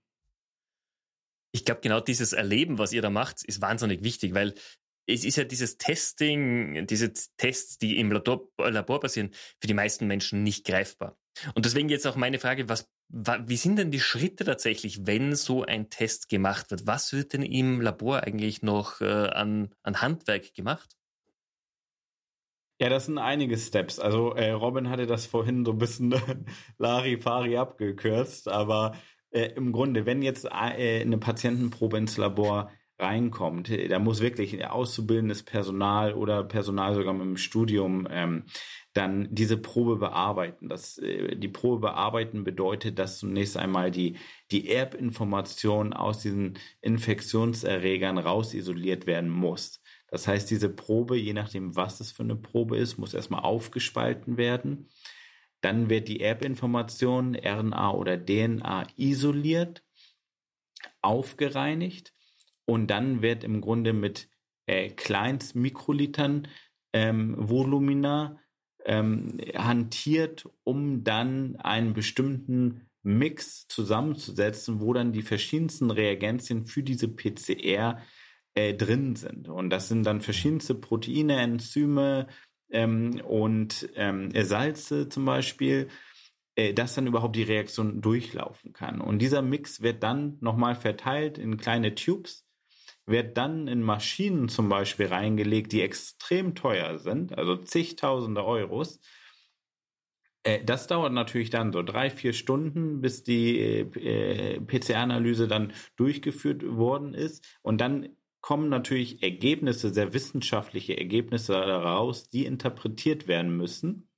Ich 1.52 1.64
glaube, 1.64 1.80
genau 1.80 2.00
dieses 2.00 2.32
Erleben, 2.32 2.78
was 2.78 2.92
ihr 2.92 3.02
da 3.02 3.10
macht, 3.10 3.42
ist 3.44 3.62
wahnsinnig 3.62 4.02
wichtig, 4.02 4.34
weil 4.34 4.54
es 5.06 5.24
ist 5.24 5.36
ja 5.36 5.44
dieses 5.44 5.78
Testing, 5.78 6.86
diese 6.86 7.12
Tests, 7.38 7.78
die 7.78 7.98
im 7.98 8.12
Labor, 8.12 8.50
Labor 8.58 9.00
passieren, 9.00 9.30
für 9.58 9.66
die 9.66 9.74
meisten 9.74 10.06
Menschen 10.06 10.42
nicht 10.42 10.66
greifbar. 10.66 11.18
Und 11.54 11.64
deswegen 11.64 11.88
jetzt 11.88 12.06
auch 12.06 12.16
meine 12.16 12.38
Frage, 12.38 12.68
was, 12.68 12.90
wie 13.08 13.56
sind 13.56 13.76
denn 13.76 13.90
die 13.90 14.00
Schritte 14.00 14.44
tatsächlich, 14.44 15.06
wenn 15.06 15.34
so 15.34 15.64
ein 15.64 15.88
Test 15.88 16.28
gemacht 16.28 16.70
wird? 16.70 16.86
Was 16.86 17.12
wird 17.14 17.32
denn 17.32 17.42
im 17.42 17.80
Labor 17.80 18.22
eigentlich 18.24 18.62
noch 18.62 19.00
äh, 19.00 19.06
an, 19.06 19.74
an 19.82 20.02
Handwerk 20.02 20.52
gemacht? 20.54 20.94
Ja, 22.80 22.88
das 22.88 23.06
sind 23.06 23.18
einige 23.18 23.58
Steps. 23.58 23.98
Also 23.98 24.34
äh, 24.34 24.50
Robin 24.50 24.88
hatte 24.88 25.06
das 25.06 25.26
vorhin 25.26 25.64
so 25.64 25.72
ein 25.72 25.78
bisschen 25.78 26.14
Larifari 26.78 27.56
abgekürzt, 27.56 28.48
aber 28.48 28.94
äh, 29.30 29.46
im 29.56 29.72
Grunde, 29.72 30.06
wenn 30.06 30.22
jetzt 30.22 30.44
äh, 30.44 31.00
eine 31.00 31.18
Patientenprobe 31.18 31.98
ins 31.98 32.16
Labor 32.16 32.70
reinkommt, 33.00 33.70
da 33.90 33.98
muss 33.98 34.20
wirklich 34.20 34.64
auszubildendes 34.66 35.44
Personal 35.44 36.14
oder 36.14 36.42
Personal 36.44 36.94
sogar 36.94 37.12
mit 37.14 37.22
dem 37.22 37.36
Studium 37.36 38.08
ähm, 38.10 38.44
dann 38.92 39.28
diese 39.30 39.56
Probe 39.56 39.96
bearbeiten. 39.96 40.68
Das, 40.68 40.98
äh, 40.98 41.36
die 41.36 41.48
Probe 41.48 41.80
bearbeiten 41.80 42.44
bedeutet, 42.44 42.98
dass 42.98 43.18
zunächst 43.18 43.56
einmal 43.56 43.90
die, 43.90 44.16
die 44.52 44.68
Erbinformation 44.70 45.92
aus 45.92 46.20
diesen 46.22 46.58
Infektionserregern 46.80 48.18
rausisoliert 48.18 49.06
werden 49.06 49.30
muss. 49.30 49.80
Das 50.08 50.26
heißt, 50.26 50.50
diese 50.50 50.70
Probe, 50.70 51.16
je 51.16 51.34
nachdem, 51.34 51.76
was 51.76 52.00
es 52.00 52.12
für 52.12 52.22
eine 52.22 52.36
Probe 52.36 52.78
ist, 52.78 52.98
muss 52.98 53.14
erstmal 53.14 53.42
aufgespalten 53.42 54.36
werden. 54.36 54.88
Dann 55.60 55.90
wird 55.90 56.08
die 56.08 56.20
Erbinformation 56.20 57.34
RNA 57.36 57.92
oder 57.92 58.24
DNA 58.24 58.86
isoliert, 58.96 59.84
aufgereinigt 61.02 62.14
und 62.64 62.88
dann 62.88 63.22
wird 63.22 63.44
im 63.44 63.60
Grunde 63.60 63.92
mit 63.92 64.28
äh, 64.66 64.90
Kleinstmikrolitern 64.90 66.48
ähm, 66.92 67.34
Volumina 67.38 68.38
ähm, 68.84 69.38
hantiert, 69.54 70.48
um 70.64 71.04
dann 71.04 71.56
einen 71.56 71.92
bestimmten 71.92 72.88
Mix 73.02 73.66
zusammenzusetzen, 73.68 74.80
wo 74.80 74.92
dann 74.92 75.12
die 75.12 75.22
verschiedensten 75.22 75.90
Reagenzien 75.90 76.66
für 76.66 76.82
diese 76.82 77.08
PCR 77.08 78.00
äh, 78.58 78.74
drin 78.74 79.14
sind. 79.14 79.48
Und 79.48 79.70
das 79.70 79.88
sind 79.88 80.04
dann 80.04 80.20
verschiedenste 80.20 80.74
Proteine, 80.74 81.40
Enzyme 81.40 82.26
ähm, 82.70 83.20
und 83.24 83.88
ähm, 83.94 84.32
Salze 84.34 85.08
zum 85.08 85.24
Beispiel, 85.24 85.86
äh, 86.56 86.74
dass 86.74 86.96
dann 86.96 87.06
überhaupt 87.06 87.36
die 87.36 87.44
Reaktion 87.44 88.00
durchlaufen 88.00 88.72
kann. 88.72 89.00
Und 89.00 89.20
dieser 89.20 89.42
Mix 89.42 89.80
wird 89.80 90.02
dann 90.02 90.38
nochmal 90.40 90.74
verteilt 90.74 91.38
in 91.38 91.56
kleine 91.56 91.94
Tubes, 91.94 92.48
wird 93.06 93.36
dann 93.36 93.68
in 93.68 93.80
Maschinen 93.80 94.48
zum 94.48 94.68
Beispiel 94.68 95.06
reingelegt, 95.06 95.70
die 95.70 95.82
extrem 95.82 96.56
teuer 96.56 96.98
sind, 96.98 97.38
also 97.38 97.54
zigtausende 97.56 98.44
Euros. 98.44 98.98
Äh, 100.42 100.64
das 100.64 100.88
dauert 100.88 101.12
natürlich 101.12 101.50
dann 101.50 101.72
so 101.72 101.84
drei, 101.84 102.10
vier 102.10 102.32
Stunden, 102.32 103.00
bis 103.00 103.22
die 103.22 103.60
äh, 103.60 104.60
PCR-Analyse 104.60 105.46
dann 105.46 105.72
durchgeführt 105.94 106.66
worden 106.66 107.14
ist. 107.14 107.46
Und 107.62 107.80
dann 107.80 108.08
kommen 108.40 108.68
natürlich 108.68 109.22
Ergebnisse, 109.22 109.92
sehr 109.92 110.12
wissenschaftliche 110.14 110.96
Ergebnisse 110.96 111.52
daraus, 111.52 112.28
die 112.30 112.46
interpretiert 112.46 113.28
werden 113.28 113.56
müssen. 113.56 114.08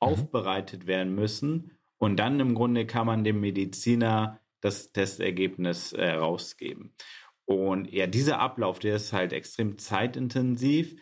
aufbereitet 0.00 0.86
werden 0.86 1.14
müssen 1.14 1.78
und 1.98 2.16
dann 2.16 2.40
im 2.40 2.54
Grunde 2.54 2.86
kann 2.86 3.06
man 3.06 3.22
dem 3.22 3.40
Mediziner 3.40 4.40
das 4.62 4.92
Testergebnis 4.92 5.92
äh, 5.92 6.12
rausgeben. 6.12 6.94
Und 7.44 7.92
ja, 7.92 8.06
dieser 8.06 8.40
Ablauf, 8.40 8.78
der 8.78 8.96
ist 8.96 9.12
halt 9.12 9.32
extrem 9.32 9.76
zeitintensiv. 9.76 10.94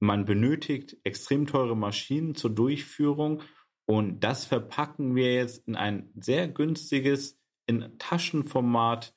Man 0.00 0.24
benötigt 0.24 0.96
extrem 1.04 1.46
teure 1.46 1.76
Maschinen 1.76 2.34
zur 2.34 2.50
Durchführung 2.50 3.42
und 3.86 4.20
das 4.20 4.44
verpacken 4.44 5.14
wir 5.14 5.34
jetzt 5.34 5.66
in 5.68 5.76
ein 5.76 6.10
sehr 6.14 6.48
günstiges, 6.48 7.38
in 7.66 7.98
Taschenformat 7.98 9.14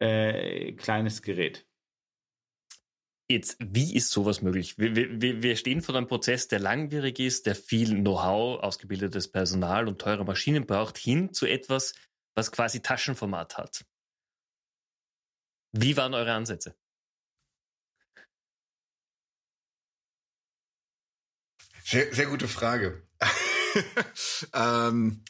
äh, 0.00 0.72
kleines 0.72 1.22
Gerät. 1.22 1.66
Jetzt, 3.30 3.56
wie 3.60 3.94
ist 3.94 4.10
sowas 4.10 4.42
möglich? 4.42 4.78
Wir, 4.78 4.94
wir, 4.94 5.42
wir 5.42 5.56
stehen 5.56 5.80
vor 5.80 5.94
einem 5.94 6.06
Prozess, 6.06 6.48
der 6.48 6.58
langwierig 6.58 7.18
ist, 7.18 7.46
der 7.46 7.54
viel 7.54 7.94
Know-how, 8.00 8.62
ausgebildetes 8.62 9.30
Personal 9.30 9.88
und 9.88 10.00
teure 10.00 10.24
Maschinen 10.24 10.66
braucht, 10.66 10.98
hin 10.98 11.32
zu 11.32 11.46
etwas, 11.46 11.94
was 12.34 12.52
quasi 12.52 12.82
Taschenformat 12.82 13.56
hat. 13.56 13.84
Wie 15.72 15.96
waren 15.96 16.14
eure 16.14 16.32
Ansätze? 16.32 16.76
Sehr, 21.84 22.14
sehr 22.14 22.26
gute 22.26 22.48
Frage. 22.48 23.06
ähm, 24.54 25.24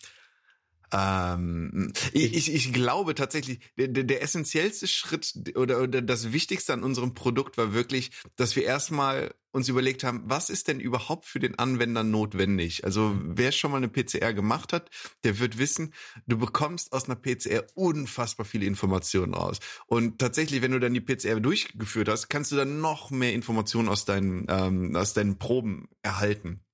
ähm, 0.93 1.93
ich, 2.13 2.53
ich 2.53 2.73
glaube 2.73 3.15
tatsächlich, 3.15 3.61
der, 3.77 3.89
der 3.89 4.23
essentiellste 4.23 4.87
Schritt 4.87 5.33
oder, 5.57 5.81
oder 5.81 6.03
das 6.03 6.33
Wichtigste 6.33 6.73
an 6.73 6.83
unserem 6.83 7.15
Produkt 7.15 7.57
war 7.57 7.73
wirklich, 7.73 8.11
dass 8.37 8.57
wir 8.57 8.65
erstmal 8.65 9.35
uns 9.53 9.69
überlegt 9.69 10.03
haben, 10.03 10.23
was 10.27 10.51
ist 10.51 10.69
denn 10.69 10.81
überhaupt 10.81 11.27
für 11.27 11.39
den 11.39 11.59
Anwender 11.59 12.03
notwendig? 12.03 12.85
Also 12.85 13.15
wer 13.23 13.53
schon 13.53 13.71
mal 13.71 13.77
eine 13.79 13.89
PCR 13.89 14.33
gemacht 14.33 14.73
hat, 14.73 14.91
der 15.25 15.39
wird 15.39 15.59
wissen, 15.59 15.93
du 16.27 16.39
bekommst 16.39 16.93
aus 16.93 17.05
einer 17.05 17.17
PCR 17.17 17.65
unfassbar 17.75 18.47
viele 18.47 18.67
Informationen 18.67 19.35
raus. 19.35 19.59
Und 19.87 20.19
tatsächlich, 20.19 20.63
wenn 20.63 20.73
du 20.73 20.81
dann 20.81 20.95
die 20.95 21.01
PCR 21.01 21.41
durchgeführt 21.41 22.09
hast, 22.09 22.29
kannst 22.29 22.53
du 22.53 22.57
dann 22.57 22.81
noch 22.81 23.11
mehr 23.11 23.35
Informationen 23.35 23.89
aus 23.89 24.05
deinen, 24.05 24.47
ähm, 24.49 24.97
aus 24.97 25.13
deinen 25.13 25.39
Proben 25.39 25.89
erhalten. 26.03 26.65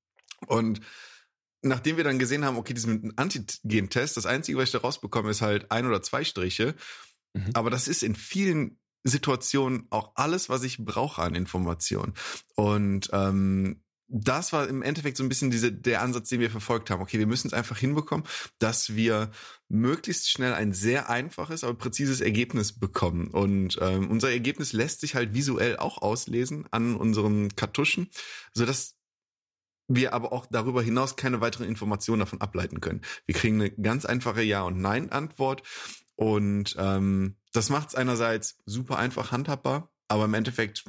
Und 0.46 0.80
nachdem 1.62 1.96
wir 1.96 2.04
dann 2.04 2.18
gesehen 2.18 2.44
haben, 2.44 2.56
okay, 2.56 2.74
diesen 2.74 3.16
Antigen-Test, 3.16 4.16
das 4.16 4.26
Einzige, 4.26 4.58
was 4.58 4.64
ich 4.64 4.72
da 4.72 4.78
rausbekomme, 4.78 5.30
ist 5.30 5.42
halt 5.42 5.70
ein 5.70 5.86
oder 5.86 6.02
zwei 6.02 6.24
Striche. 6.24 6.74
Mhm. 7.34 7.50
Aber 7.54 7.70
das 7.70 7.88
ist 7.88 8.02
in 8.02 8.14
vielen 8.14 8.78
Situationen 9.04 9.86
auch 9.90 10.12
alles, 10.16 10.48
was 10.48 10.62
ich 10.62 10.84
brauche 10.84 11.22
an 11.22 11.34
Informationen. 11.34 12.14
Und 12.54 13.10
ähm, 13.12 13.82
das 14.08 14.54
war 14.54 14.66
im 14.66 14.82
Endeffekt 14.82 15.18
so 15.18 15.22
ein 15.22 15.28
bisschen 15.28 15.50
diese, 15.50 15.70
der 15.70 16.00
Ansatz, 16.00 16.30
den 16.30 16.40
wir 16.40 16.50
verfolgt 16.50 16.88
haben. 16.90 17.02
Okay, 17.02 17.18
wir 17.18 17.26
müssen 17.26 17.48
es 17.48 17.52
einfach 17.52 17.76
hinbekommen, 17.76 18.26
dass 18.58 18.94
wir 18.96 19.30
möglichst 19.68 20.30
schnell 20.30 20.54
ein 20.54 20.72
sehr 20.72 21.10
einfaches, 21.10 21.62
aber 21.62 21.74
präzises 21.74 22.22
Ergebnis 22.22 22.78
bekommen. 22.78 23.28
Und 23.28 23.78
ähm, 23.82 24.10
unser 24.10 24.30
Ergebnis 24.30 24.72
lässt 24.72 25.00
sich 25.00 25.14
halt 25.14 25.34
visuell 25.34 25.76
auch 25.76 26.00
auslesen 26.00 26.66
an 26.70 26.96
unseren 26.96 27.54
Kartuschen, 27.54 28.08
sodass 28.54 28.97
wir 29.88 30.12
aber 30.12 30.32
auch 30.32 30.46
darüber 30.46 30.82
hinaus 30.82 31.16
keine 31.16 31.40
weiteren 31.40 31.66
Informationen 31.66 32.20
davon 32.20 32.40
ableiten 32.40 32.80
können. 32.80 33.00
Wir 33.26 33.34
kriegen 33.34 33.60
eine 33.60 33.70
ganz 33.70 34.04
einfache 34.04 34.42
Ja- 34.42 34.62
und 34.62 34.80
Nein-Antwort 34.80 35.62
und 36.14 36.76
ähm, 36.78 37.36
das 37.52 37.70
macht 37.70 37.88
es 37.88 37.94
einerseits 37.94 38.58
super 38.66 38.98
einfach 38.98 39.32
handhabbar, 39.32 39.92
aber 40.08 40.26
im 40.26 40.34
Endeffekt, 40.34 40.84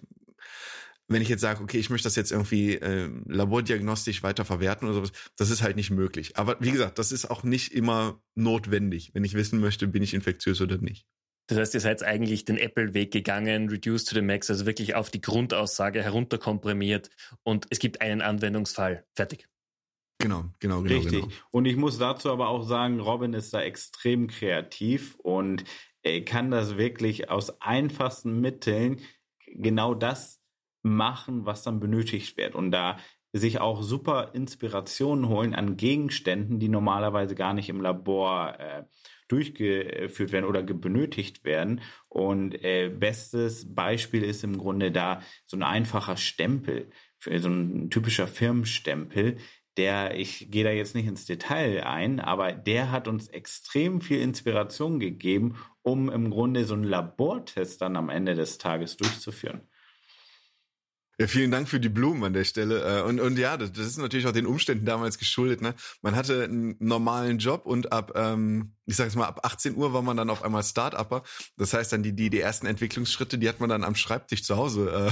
wenn 1.07 1.21
ich 1.21 1.29
jetzt 1.29 1.41
sage, 1.41 1.63
okay, 1.63 1.77
ich 1.77 1.89
möchte 1.89 2.07
das 2.07 2.15
jetzt 2.15 2.31
irgendwie 2.31 2.75
äh, 2.75 3.09
labordiagnostisch 3.25 4.21
weiter 4.21 4.43
verwerten 4.43 4.87
oder 4.87 4.95
sowas, 4.95 5.11
das 5.37 5.49
ist 5.49 5.61
halt 5.61 5.75
nicht 5.75 5.91
möglich. 5.91 6.37
Aber 6.37 6.57
wie 6.59 6.71
gesagt, 6.71 6.99
das 6.99 7.11
ist 7.11 7.31
auch 7.31 7.43
nicht 7.43 7.73
immer 7.73 8.21
notwendig, 8.35 9.11
wenn 9.13 9.23
ich 9.23 9.33
wissen 9.33 9.59
möchte, 9.59 9.87
bin 9.87 10.03
ich 10.03 10.13
infektiös 10.13 10.61
oder 10.61 10.77
nicht. 10.77 11.07
Das 11.49 11.57
heißt, 11.57 11.73
ihr 11.73 11.79
seid 11.79 12.03
eigentlich 12.03 12.45
den 12.45 12.59
Apple-Weg 12.59 13.11
gegangen, 13.11 13.69
reduced 13.69 14.07
to 14.07 14.13
the 14.13 14.21
max, 14.21 14.51
also 14.51 14.67
wirklich 14.67 14.93
auf 14.93 15.09
die 15.09 15.19
Grundaussage 15.19 16.03
herunterkomprimiert 16.03 17.09
und 17.41 17.65
es 17.71 17.79
gibt 17.79 18.01
einen 18.01 18.21
Anwendungsfall. 18.21 19.03
Fertig. 19.15 19.47
Genau, 20.19 20.45
genau, 20.59 20.83
genau. 20.83 20.95
Richtig. 20.95 21.21
Genau. 21.23 21.33
Und 21.49 21.65
ich 21.65 21.75
muss 21.75 21.97
dazu 21.97 22.29
aber 22.29 22.49
auch 22.49 22.61
sagen, 22.61 22.99
Robin 22.99 23.33
ist 23.33 23.51
da 23.51 23.63
extrem 23.63 24.27
kreativ 24.27 25.15
und 25.15 25.63
er 26.03 26.23
kann 26.23 26.51
das 26.51 26.77
wirklich 26.77 27.31
aus 27.31 27.59
einfachsten 27.61 28.39
Mitteln 28.39 29.01
genau 29.47 29.95
das 29.95 30.39
machen, 30.83 31.47
was 31.47 31.63
dann 31.63 31.79
benötigt 31.79 32.37
wird. 32.37 32.53
Und 32.53 32.69
da 32.69 32.97
sich 33.33 33.59
auch 33.59 33.81
super 33.81 34.31
Inspirationen 34.33 35.29
holen 35.29 35.55
an 35.55 35.77
Gegenständen, 35.77 36.59
die 36.59 36.69
normalerweise 36.69 37.33
gar 37.33 37.55
nicht 37.55 37.69
im 37.69 37.81
Labor 37.81 38.59
äh, 38.59 38.83
durchgeführt 39.29 40.31
werden 40.31 40.45
oder 40.45 40.61
benötigt 40.63 41.45
werden. 41.45 41.81
Und 42.09 42.61
äh, 42.63 42.89
bestes 42.89 43.73
Beispiel 43.73 44.23
ist 44.23 44.43
im 44.43 44.57
Grunde 44.57 44.91
da 44.91 45.21
so 45.45 45.55
ein 45.55 45.63
einfacher 45.63 46.17
Stempel, 46.17 46.89
so 47.19 47.49
ein 47.49 47.89
typischer 47.89 48.27
Firmenstempel, 48.27 49.37
der, 49.77 50.15
ich 50.19 50.51
gehe 50.51 50.65
da 50.65 50.71
jetzt 50.71 50.93
nicht 50.93 51.07
ins 51.07 51.25
Detail 51.25 51.85
ein, 51.85 52.19
aber 52.19 52.51
der 52.51 52.91
hat 52.91 53.07
uns 53.07 53.29
extrem 53.29 54.01
viel 54.01 54.19
Inspiration 54.19 54.99
gegeben, 54.99 55.55
um 55.81 56.09
im 56.09 56.29
Grunde 56.29 56.65
so 56.65 56.73
einen 56.73 56.83
Labortest 56.83 57.81
dann 57.81 57.95
am 57.95 58.09
Ende 58.09 58.35
des 58.35 58.57
Tages 58.57 58.97
durchzuführen. 58.97 59.68
Ja, 61.19 61.27
vielen 61.27 61.51
Dank 61.51 61.67
für 61.67 61.81
die 61.81 61.89
Blumen 61.89 62.23
an 62.23 62.31
der 62.31 62.45
Stelle. 62.45 62.99
Äh, 62.99 63.01
und, 63.01 63.19
und 63.19 63.37
ja, 63.37 63.57
das, 63.57 63.73
das 63.73 63.85
ist 63.85 63.97
natürlich 63.97 64.25
auch 64.25 64.31
den 64.31 64.45
Umständen 64.45 64.85
damals 64.85 65.17
geschuldet. 65.17 65.61
Ne? 65.61 65.75
Man 66.01 66.15
hatte 66.15 66.45
einen 66.45 66.77
normalen 66.79 67.39
Job 67.39 67.65
und 67.65 67.91
ab, 67.91 68.13
ähm, 68.15 68.71
ich 68.85 68.97
jetzt 68.97 69.17
mal, 69.17 69.27
ab 69.27 69.41
18 69.43 69.75
Uhr 69.75 69.91
war 69.91 70.01
man 70.01 70.15
dann 70.15 70.29
auf 70.29 70.43
einmal 70.43 70.63
Start-Upper. 70.63 71.23
Das 71.57 71.73
heißt 71.73 71.91
dann, 71.91 72.03
die, 72.03 72.13
die, 72.13 72.29
die 72.29 72.39
ersten 72.39 72.67
Entwicklungsschritte, 72.67 73.37
die 73.37 73.49
hat 73.49 73.59
man 73.59 73.69
dann 73.69 73.83
am 73.83 73.95
Schreibtisch 73.95 74.43
zu 74.43 74.55
Hause 74.55 75.11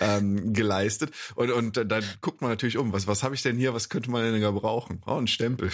ähm, 0.00 0.52
geleistet. 0.52 1.12
Und, 1.36 1.52
und 1.52 1.76
dann 1.76 2.04
guckt 2.20 2.40
man 2.40 2.50
natürlich 2.50 2.76
um, 2.76 2.92
was, 2.92 3.06
was 3.06 3.22
habe 3.22 3.36
ich 3.36 3.42
denn 3.42 3.56
hier, 3.56 3.72
was 3.72 3.88
könnte 3.88 4.10
man 4.10 4.24
denn 4.24 4.40
gebrauchen? 4.40 5.00
Oh, 5.06 5.14
ein 5.14 5.28
Stempel. 5.28 5.70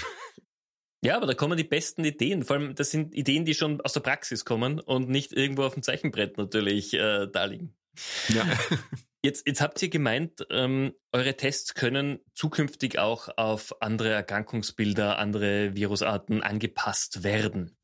Ja, 1.02 1.16
aber 1.16 1.26
da 1.26 1.32
kommen 1.32 1.56
die 1.56 1.64
besten 1.64 2.04
Ideen. 2.04 2.44
Vor 2.44 2.56
allem, 2.56 2.74
das 2.74 2.90
sind 2.90 3.14
Ideen, 3.14 3.46
die 3.46 3.54
schon 3.54 3.80
aus 3.80 3.94
der 3.94 4.00
Praxis 4.00 4.44
kommen 4.44 4.80
und 4.80 5.08
nicht 5.08 5.32
irgendwo 5.32 5.62
auf 5.62 5.72
dem 5.72 5.82
Zeichenbrett 5.82 6.36
natürlich 6.36 6.92
äh, 6.92 7.26
da 7.26 7.46
liegen. 7.46 7.74
Ja. 8.28 8.44
Jetzt, 9.22 9.46
jetzt 9.46 9.60
habt 9.60 9.82
ihr 9.82 9.90
gemeint, 9.90 10.46
ähm, 10.48 10.94
eure 11.12 11.36
Tests 11.36 11.74
können 11.74 12.20
zukünftig 12.34 12.98
auch 12.98 13.28
auf 13.36 13.82
andere 13.82 14.08
Erkrankungsbilder, 14.10 15.18
andere 15.18 15.74
Virusarten 15.74 16.42
angepasst 16.42 17.22
werden. 17.22 17.76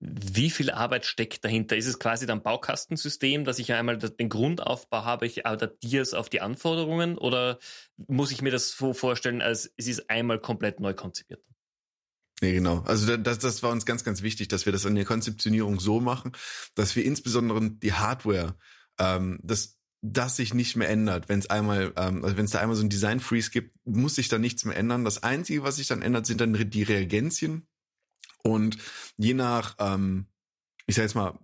Wie 0.00 0.50
viel 0.50 0.70
Arbeit 0.70 1.04
steckt 1.04 1.44
dahinter? 1.44 1.76
Ist 1.76 1.86
es 1.86 1.98
quasi 1.98 2.26
dann 2.26 2.42
Baukastensystem, 2.42 3.44
dass 3.44 3.58
ich 3.58 3.72
einmal 3.72 3.98
den 3.98 4.28
Grundaufbau 4.28 5.04
habe, 5.04 5.26
ich 5.26 5.46
adaptiere 5.46 6.02
es 6.02 6.14
auf 6.14 6.30
die 6.30 6.40
Anforderungen 6.40 7.18
oder 7.18 7.58
muss 7.96 8.32
ich 8.32 8.40
mir 8.40 8.50
das 8.50 8.70
so 8.70 8.94
vorstellen, 8.94 9.42
als 9.42 9.72
es 9.76 9.88
ist 9.88 10.10
einmal 10.10 10.40
komplett 10.40 10.80
neu 10.80 10.94
konzipiert? 10.94 11.42
Nee, 12.40 12.52
genau. 12.52 12.80
Also 12.80 13.16
das, 13.16 13.38
das 13.38 13.62
war 13.62 13.70
uns 13.70 13.86
ganz, 13.86 14.04
ganz 14.04 14.22
wichtig, 14.22 14.48
dass 14.48 14.66
wir 14.66 14.72
das 14.72 14.86
an 14.86 14.94
der 14.94 15.04
Konzeptionierung 15.04 15.80
so 15.80 16.00
machen, 16.00 16.32
dass 16.74 16.96
wir 16.96 17.04
insbesondere 17.04 17.70
die 17.70 17.92
Hardware, 17.92 18.56
ähm, 18.98 19.38
das 19.42 19.78
das 20.06 20.36
sich 20.36 20.52
nicht 20.52 20.76
mehr 20.76 20.90
ändert. 20.90 21.30
Wenn 21.30 21.38
es 21.38 21.48
einmal, 21.48 21.94
ähm, 21.96 22.22
also 22.24 22.36
wenn 22.36 22.44
es 22.44 22.50
da 22.50 22.60
einmal 22.60 22.76
so 22.76 22.84
ein 22.84 22.90
Design 22.90 23.20
Freeze 23.20 23.50
gibt, 23.50 23.74
muss 23.86 24.16
sich 24.16 24.28
da 24.28 24.38
nichts 24.38 24.66
mehr 24.66 24.76
ändern. 24.76 25.02
Das 25.02 25.22
Einzige, 25.22 25.62
was 25.62 25.76
sich 25.76 25.88
dann 25.88 26.02
ändert, 26.02 26.26
sind 26.26 26.42
dann 26.42 26.52
die 26.52 26.82
Reagenzien. 26.82 27.66
Und 28.42 28.76
je 29.16 29.32
nach, 29.32 29.76
ähm, 29.78 30.26
ich 30.86 30.96
sag 30.96 31.04
jetzt 31.04 31.14
mal, 31.14 31.38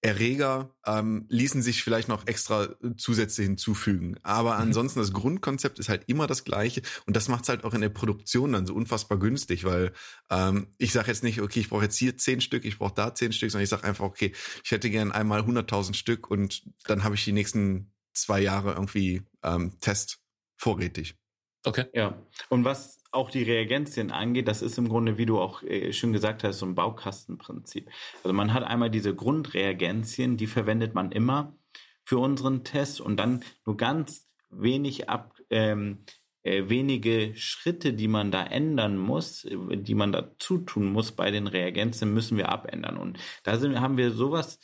Erreger 0.00 0.74
ähm, 0.86 1.26
ließen 1.28 1.60
sich 1.60 1.82
vielleicht 1.82 2.08
noch 2.08 2.26
extra 2.26 2.68
Zusätze 2.96 3.42
hinzufügen. 3.42 4.16
Aber 4.22 4.54
mhm. 4.54 4.62
ansonsten 4.62 5.00
das 5.00 5.12
Grundkonzept 5.12 5.78
ist 5.78 5.88
halt 5.88 6.04
immer 6.06 6.26
das 6.26 6.44
gleiche 6.44 6.82
und 7.06 7.16
das 7.16 7.28
macht 7.28 7.42
es 7.42 7.48
halt 7.48 7.64
auch 7.64 7.74
in 7.74 7.80
der 7.80 7.88
Produktion 7.88 8.52
dann 8.52 8.66
so 8.66 8.74
unfassbar 8.74 9.18
günstig, 9.18 9.64
weil 9.64 9.92
ähm, 10.30 10.68
ich 10.78 10.92
sage 10.92 11.08
jetzt 11.08 11.24
nicht, 11.24 11.40
okay, 11.40 11.60
ich 11.60 11.68
brauche 11.68 11.82
jetzt 11.82 11.96
hier 11.96 12.16
zehn 12.16 12.40
Stück, 12.40 12.64
ich 12.64 12.78
brauche 12.78 12.94
da 12.94 13.14
zehn 13.14 13.32
Stück, 13.32 13.50
sondern 13.50 13.64
ich 13.64 13.70
sage 13.70 13.84
einfach, 13.84 14.04
okay, 14.04 14.32
ich 14.62 14.70
hätte 14.70 14.88
gern 14.88 15.10
einmal 15.10 15.40
100.000 15.40 15.94
Stück 15.94 16.30
und 16.30 16.62
dann 16.84 17.02
habe 17.02 17.16
ich 17.16 17.24
die 17.24 17.32
nächsten 17.32 17.92
zwei 18.12 18.40
Jahre 18.40 18.72
irgendwie 18.72 19.22
ähm, 19.42 19.78
Test 19.80 20.20
vorrätig. 20.56 21.16
Okay. 21.64 21.86
Ja. 21.92 22.22
Und 22.48 22.64
was 22.64 22.97
auch 23.10 23.30
die 23.30 23.42
Reagenzien 23.42 24.10
angeht, 24.10 24.48
das 24.48 24.62
ist 24.62 24.78
im 24.78 24.88
Grunde, 24.88 25.18
wie 25.18 25.26
du 25.26 25.40
auch 25.40 25.62
äh, 25.62 25.92
schön 25.92 26.12
gesagt 26.12 26.44
hast, 26.44 26.58
so 26.58 26.66
ein 26.66 26.74
Baukastenprinzip. 26.74 27.88
Also 28.22 28.32
man 28.32 28.52
hat 28.52 28.64
einmal 28.64 28.90
diese 28.90 29.14
Grundreagenzien, 29.14 30.36
die 30.36 30.46
verwendet 30.46 30.94
man 30.94 31.12
immer 31.12 31.56
für 32.04 32.18
unseren 32.18 32.64
Test 32.64 33.00
und 33.00 33.16
dann 33.18 33.44
nur 33.64 33.76
ganz 33.76 34.28
wenig 34.50 35.08
ab, 35.08 35.34
ähm, 35.50 36.04
äh, 36.42 36.68
wenige 36.68 37.34
Schritte, 37.34 37.92
die 37.92 38.08
man 38.08 38.30
da 38.30 38.44
ändern 38.44 38.96
muss, 38.96 39.44
äh, 39.44 39.76
die 39.76 39.94
man 39.94 40.12
dazu 40.12 40.58
tun 40.58 40.92
muss 40.92 41.12
bei 41.12 41.30
den 41.30 41.46
Reagenzien, 41.46 42.12
müssen 42.12 42.36
wir 42.36 42.48
abändern. 42.48 42.96
Und 42.96 43.18
da 43.42 43.58
sind, 43.58 43.80
haben 43.80 43.96
wir 43.96 44.12
sowas, 44.12 44.58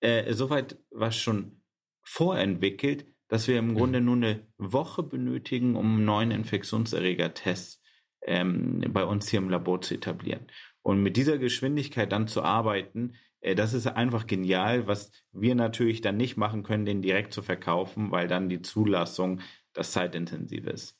äh, 0.00 0.32
soweit 0.32 0.78
was 0.90 1.16
schon 1.16 1.62
vorentwickelt, 2.02 3.06
dass 3.28 3.46
wir 3.46 3.58
im 3.58 3.74
Grunde 3.74 4.00
nur 4.00 4.16
eine 4.16 4.46
Woche 4.58 5.02
benötigen, 5.02 5.76
um 5.76 5.96
einen 5.96 6.04
neuen 6.04 6.30
Infektionserreger-Test 6.32 7.79
ähm, 8.22 8.84
bei 8.92 9.04
uns 9.04 9.28
hier 9.28 9.38
im 9.38 9.50
Labor 9.50 9.80
zu 9.80 9.94
etablieren. 9.94 10.46
Und 10.82 11.02
mit 11.02 11.16
dieser 11.16 11.38
Geschwindigkeit 11.38 12.12
dann 12.12 12.28
zu 12.28 12.42
arbeiten, 12.42 13.14
äh, 13.40 13.54
das 13.54 13.74
ist 13.74 13.86
einfach 13.86 14.26
genial, 14.26 14.86
was 14.86 15.10
wir 15.32 15.54
natürlich 15.54 16.00
dann 16.00 16.16
nicht 16.16 16.36
machen 16.36 16.62
können, 16.62 16.84
den 16.84 17.02
direkt 17.02 17.32
zu 17.32 17.42
verkaufen, 17.42 18.10
weil 18.10 18.28
dann 18.28 18.48
die 18.48 18.62
Zulassung 18.62 19.40
das 19.72 19.92
zeitintensiv 19.92 20.66
ist. 20.66 20.96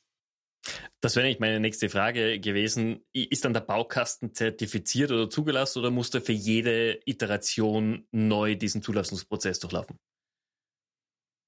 Das 0.99 1.15
wäre 1.15 1.25
nicht 1.25 1.39
meine 1.39 1.59
nächste 1.59 1.89
Frage 1.89 2.39
gewesen. 2.39 3.03
Ist 3.13 3.45
dann 3.45 3.53
der 3.53 3.61
Baukasten 3.61 4.35
zertifiziert 4.35 5.11
oder 5.11 5.29
zugelassen 5.29 5.79
oder 5.79 5.89
muss 5.89 6.11
der 6.11 6.21
für 6.21 6.33
jede 6.33 6.99
Iteration 7.05 8.07
neu 8.11 8.55
diesen 8.55 8.83
Zulassungsprozess 8.83 9.59
durchlaufen? 9.59 9.97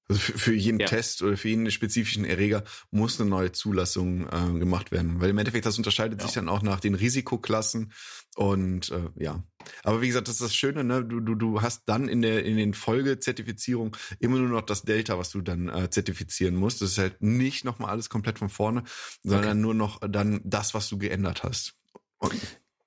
Also 0.08 0.20
für, 0.20 0.38
für 0.38 0.54
jeden 0.54 0.80
ja. 0.80 0.86
Test 0.86 1.22
oder 1.22 1.36
für 1.36 1.48
jeden 1.48 1.70
spezifischen 1.70 2.24
Erreger 2.24 2.62
muss 2.90 3.18
eine 3.20 3.30
neue 3.30 3.52
Zulassung 3.52 4.28
äh, 4.28 4.58
gemacht 4.58 4.92
werden. 4.92 5.20
Weil 5.20 5.30
im 5.30 5.38
Endeffekt, 5.38 5.64
das 5.64 5.78
unterscheidet 5.78 6.20
ja. 6.20 6.26
sich 6.26 6.34
dann 6.34 6.48
auch 6.48 6.62
nach 6.62 6.80
den 6.80 6.94
Risikoklassen. 6.94 7.92
Und 8.36 8.90
äh, 8.90 9.08
ja. 9.16 9.42
Aber 9.82 10.02
wie 10.02 10.08
gesagt, 10.08 10.28
das 10.28 10.34
ist 10.34 10.42
das 10.42 10.54
Schöne, 10.54 10.84
ne? 10.84 11.04
Du, 11.04 11.20
du, 11.20 11.34
du 11.34 11.62
hast 11.62 11.84
dann 11.86 12.08
in 12.08 12.20
der 12.20 12.44
in 12.44 12.56
den 12.58 12.74
Folgezertifizierungen 12.74 13.92
immer 14.18 14.38
nur 14.38 14.48
noch 14.48 14.62
das 14.62 14.82
Delta, 14.82 15.18
was 15.18 15.30
du 15.30 15.40
dann 15.40 15.68
äh, 15.68 15.88
zertifizieren 15.88 16.54
musst. 16.54 16.82
Das 16.82 16.90
ist 16.90 16.98
halt 16.98 17.22
nicht 17.22 17.64
nochmal 17.64 17.90
alles 17.90 18.10
komplett 18.10 18.38
von 18.38 18.50
vorne, 18.50 18.84
sondern 19.22 19.52
okay. 19.52 19.60
nur 19.60 19.74
noch 19.74 20.00
dann 20.06 20.42
das, 20.44 20.74
was 20.74 20.88
du 20.88 20.98
geändert 20.98 21.44
hast. 21.44 21.76
Und 22.18 22.34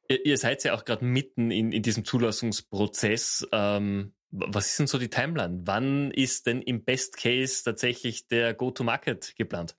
Ihr 0.10 0.38
seid 0.38 0.64
ja 0.64 0.74
auch 0.74 0.86
gerade 0.86 1.04
mitten 1.04 1.52
in, 1.52 1.72
in 1.74 1.84
diesem 1.84 2.06
Zulassungsprozess. 2.06 3.46
Ähm, 3.52 4.14
was 4.32 4.68
ist 4.68 4.80
denn 4.80 4.88
so 4.88 4.98
die 4.98 5.10
Timeline? 5.10 5.62
Wann 5.66 6.12
ist 6.12 6.48
denn 6.48 6.62
im 6.62 6.84
Best 6.84 7.18
Case 7.18 7.64
tatsächlich 7.64 8.28
der 8.28 8.54
Go-to-Market 8.54 9.36
geplant? 9.36 9.76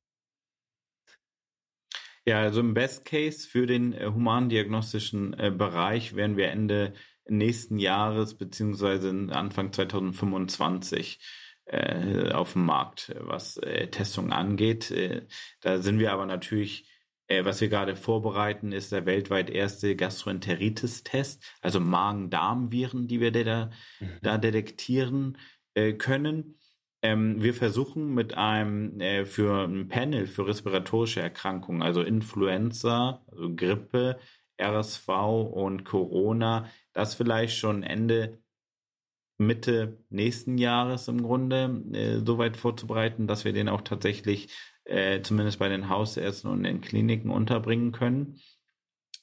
Ja, 2.25 2.41
also 2.41 2.61
im 2.61 2.75
Best 2.75 3.05
Case 3.05 3.49
für 3.49 3.67
den 3.67 3.93
äh, 3.93 4.07
humandiagnostischen 4.07 5.33
äh, 5.39 5.51
Bereich 5.51 6.15
werden 6.15 6.37
wir 6.37 6.51
Ende 6.51 6.93
nächsten 7.27 7.79
Jahres 7.79 8.37
beziehungsweise 8.37 9.09
Anfang 9.31 9.73
2025 9.73 11.21
äh, 11.67 12.31
auf 12.33 12.55
dem 12.55 12.65
Markt, 12.65 13.15
was 13.19 13.57
äh, 13.59 13.89
Testungen 13.89 14.33
angeht. 14.33 14.91
Äh, 14.91 15.27
da 15.61 15.81
sind 15.81 15.99
wir 15.99 16.13
aber 16.13 16.27
natürlich 16.27 16.87
äh, 17.29 17.45
was 17.45 17.61
wir 17.61 17.69
gerade 17.69 17.95
vorbereiten, 17.95 18.73
ist 18.73 18.91
der 18.91 19.07
weltweit 19.07 19.51
erste 19.51 19.95
Gastroenteritis-Test, 19.95 21.45
also 21.61 21.79
Magen-Darm-Viren, 21.79 23.07
die 23.07 23.21
wir 23.21 23.31
da, 23.31 23.71
mhm. 24.01 24.09
da 24.23 24.39
detektieren 24.39 25.39
äh, 25.75 25.93
können. 25.93 26.59
Ähm, 27.03 27.43
wir 27.43 27.55
versuchen 27.55 28.15
mit 28.15 28.35
einem 28.35 29.01
äh, 29.01 29.25
für 29.25 29.67
ein 29.67 29.89
Panel 29.89 30.27
für 30.27 30.47
respiratorische 30.47 31.21
Erkrankungen, 31.21 31.83
also 31.83 32.03
Influenza, 32.03 33.23
also 33.29 33.55
Grippe, 33.55 34.19
RSV 34.61 35.09
und 35.53 35.85
Corona, 35.85 36.69
das 36.93 37.15
vielleicht 37.15 37.57
schon 37.57 37.85
Ende 37.85 38.39
Mitte 39.41 40.05
nächsten 40.11 40.59
Jahres 40.59 41.07
im 41.07 41.23
Grunde 41.23 41.85
äh, 41.93 42.19
so 42.27 42.39
weit 42.39 42.57
vorzubereiten, 42.57 43.29
dass 43.29 43.45
wir 43.45 43.53
den 43.53 43.69
auch 43.69 43.83
tatsächlich 43.83 44.49
äh, 44.89 45.23
zumindest 45.23 45.59
bei 45.59 45.69
den 45.69 45.89
Hausärzten 45.89 46.51
und 46.51 46.65
den 46.65 46.81
Kliniken 46.81 47.31
unterbringen 47.31 47.93
können. 47.93 48.41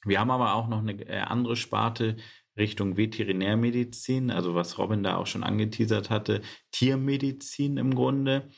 Wir 0.04 0.20
haben 0.20 0.30
aber 0.30 0.54
auch 0.54 0.68
noch 0.68 0.78
eine 0.78 0.92
äh, 1.06 1.18
andere 1.18 1.56
Sparte 1.56 2.16
Richtung 2.56 2.96
Veterinärmedizin, 2.96 4.30
also 4.30 4.54
was 4.54 4.78
Robin 4.78 5.02
da 5.02 5.16
auch 5.16 5.26
schon 5.26 5.42
angeteasert 5.42 6.08
hatte, 6.08 6.40
Tiermedizin 6.70 7.76
im 7.76 7.94
Grunde, 7.94 8.48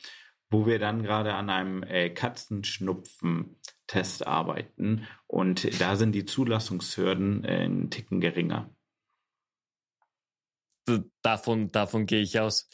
wo 0.49 0.65
wir 0.65 0.79
dann 0.79 1.03
gerade 1.03 1.33
an 1.33 1.49
einem 1.49 1.83
äh, 1.83 2.09
Katzenschnupfen-Test 2.09 4.25
arbeiten 4.25 5.05
und 5.27 5.81
da 5.81 5.97
sind 5.97 6.13
die 6.13 6.23
Zulassungshürden 6.25 7.43
äh, 7.43 7.65
einen 7.65 7.89
Ticken 7.89 8.21
geringer. 8.21 8.73
Davon, 11.21 11.71
davon 11.71 12.07
gehe 12.07 12.21
ich 12.21 12.39
aus. 12.39 12.67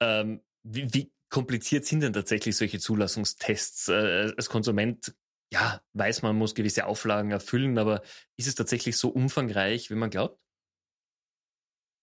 Ähm, 0.00 0.40
wie, 0.62 0.92
wie, 0.92 1.12
kompliziert 1.30 1.86
sind 1.86 2.00
denn 2.00 2.12
tatsächlich 2.12 2.56
solche 2.56 2.78
Zulassungstests? 2.78 3.88
Äh, 3.88 4.32
als 4.36 4.48
Konsument, 4.48 5.14
ja, 5.52 5.80
weiß 5.94 6.22
man, 6.22 6.36
muss 6.36 6.54
gewisse 6.54 6.86
Auflagen 6.86 7.30
erfüllen, 7.30 7.78
aber 7.78 8.02
ist 8.36 8.48
es 8.48 8.54
tatsächlich 8.54 8.96
so 8.96 9.08
umfangreich, 9.08 9.90
wie 9.90 9.94
man 9.94 10.10
glaubt? 10.10 10.38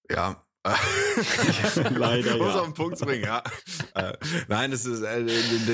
Ja, 0.09 0.46
Leider. 1.95 2.37
Muss 2.37 2.53
ja. 2.53 2.59
auf 2.59 2.65
den 2.65 2.73
Punkt 2.73 2.99
bringen, 2.99 3.23
ja. 3.23 3.43
äh, 3.95 4.13
nein, 4.47 4.71
das 4.71 4.85
ist, 4.85 5.01
äh, 5.01 5.25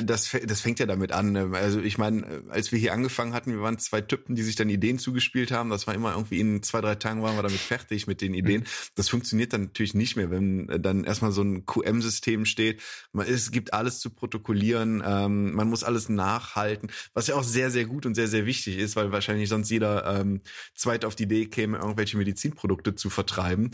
das, 0.03 0.35
das 0.45 0.61
fängt 0.61 0.79
ja 0.79 0.85
damit 0.85 1.11
an. 1.11 1.31
Ne? 1.31 1.51
Also 1.53 1.79
ich 1.79 1.97
meine, 1.97 2.43
als 2.49 2.71
wir 2.71 2.79
hier 2.79 2.93
angefangen 2.93 3.33
hatten, 3.33 3.51
wir 3.51 3.61
waren 3.61 3.79
zwei 3.79 4.01
Typen, 4.01 4.35
die 4.35 4.43
sich 4.43 4.55
dann 4.55 4.69
Ideen 4.69 4.99
zugespielt 4.99 5.51
haben. 5.51 5.69
Das 5.69 5.87
war 5.87 5.93
immer 5.93 6.13
irgendwie 6.13 6.39
in 6.39 6.63
zwei, 6.63 6.81
drei 6.81 6.95
Tagen 6.95 7.21
waren 7.21 7.35
wir 7.35 7.43
damit 7.43 7.59
fertig 7.59 8.07
mit 8.07 8.21
den 8.21 8.33
Ideen. 8.33 8.65
Das 8.95 9.09
funktioniert 9.09 9.53
dann 9.53 9.63
natürlich 9.63 9.93
nicht 9.93 10.15
mehr, 10.15 10.31
wenn 10.31 10.67
dann 10.81 11.03
erstmal 11.03 11.31
so 11.31 11.41
ein 11.41 11.65
QM-System 11.65 12.45
steht. 12.45 12.81
Es 13.25 13.51
gibt 13.51 13.73
alles 13.73 13.99
zu 13.99 14.09
protokollieren, 14.09 15.03
ähm, 15.05 15.53
man 15.53 15.69
muss 15.69 15.83
alles 15.83 16.09
nachhalten, 16.09 16.89
was 17.13 17.27
ja 17.27 17.35
auch 17.35 17.43
sehr, 17.43 17.71
sehr 17.71 17.85
gut 17.85 18.05
und 18.05 18.15
sehr, 18.15 18.27
sehr 18.27 18.45
wichtig 18.45 18.77
ist, 18.77 18.95
weil 18.95 19.11
wahrscheinlich 19.11 19.49
sonst 19.49 19.69
jeder 19.69 20.19
ähm, 20.19 20.41
zweit 20.75 21.05
auf 21.05 21.15
die 21.15 21.23
Idee 21.23 21.45
käme, 21.45 21.77
irgendwelche 21.77 22.17
Medizinprodukte 22.17 22.95
zu 22.95 23.09
vertreiben. 23.09 23.71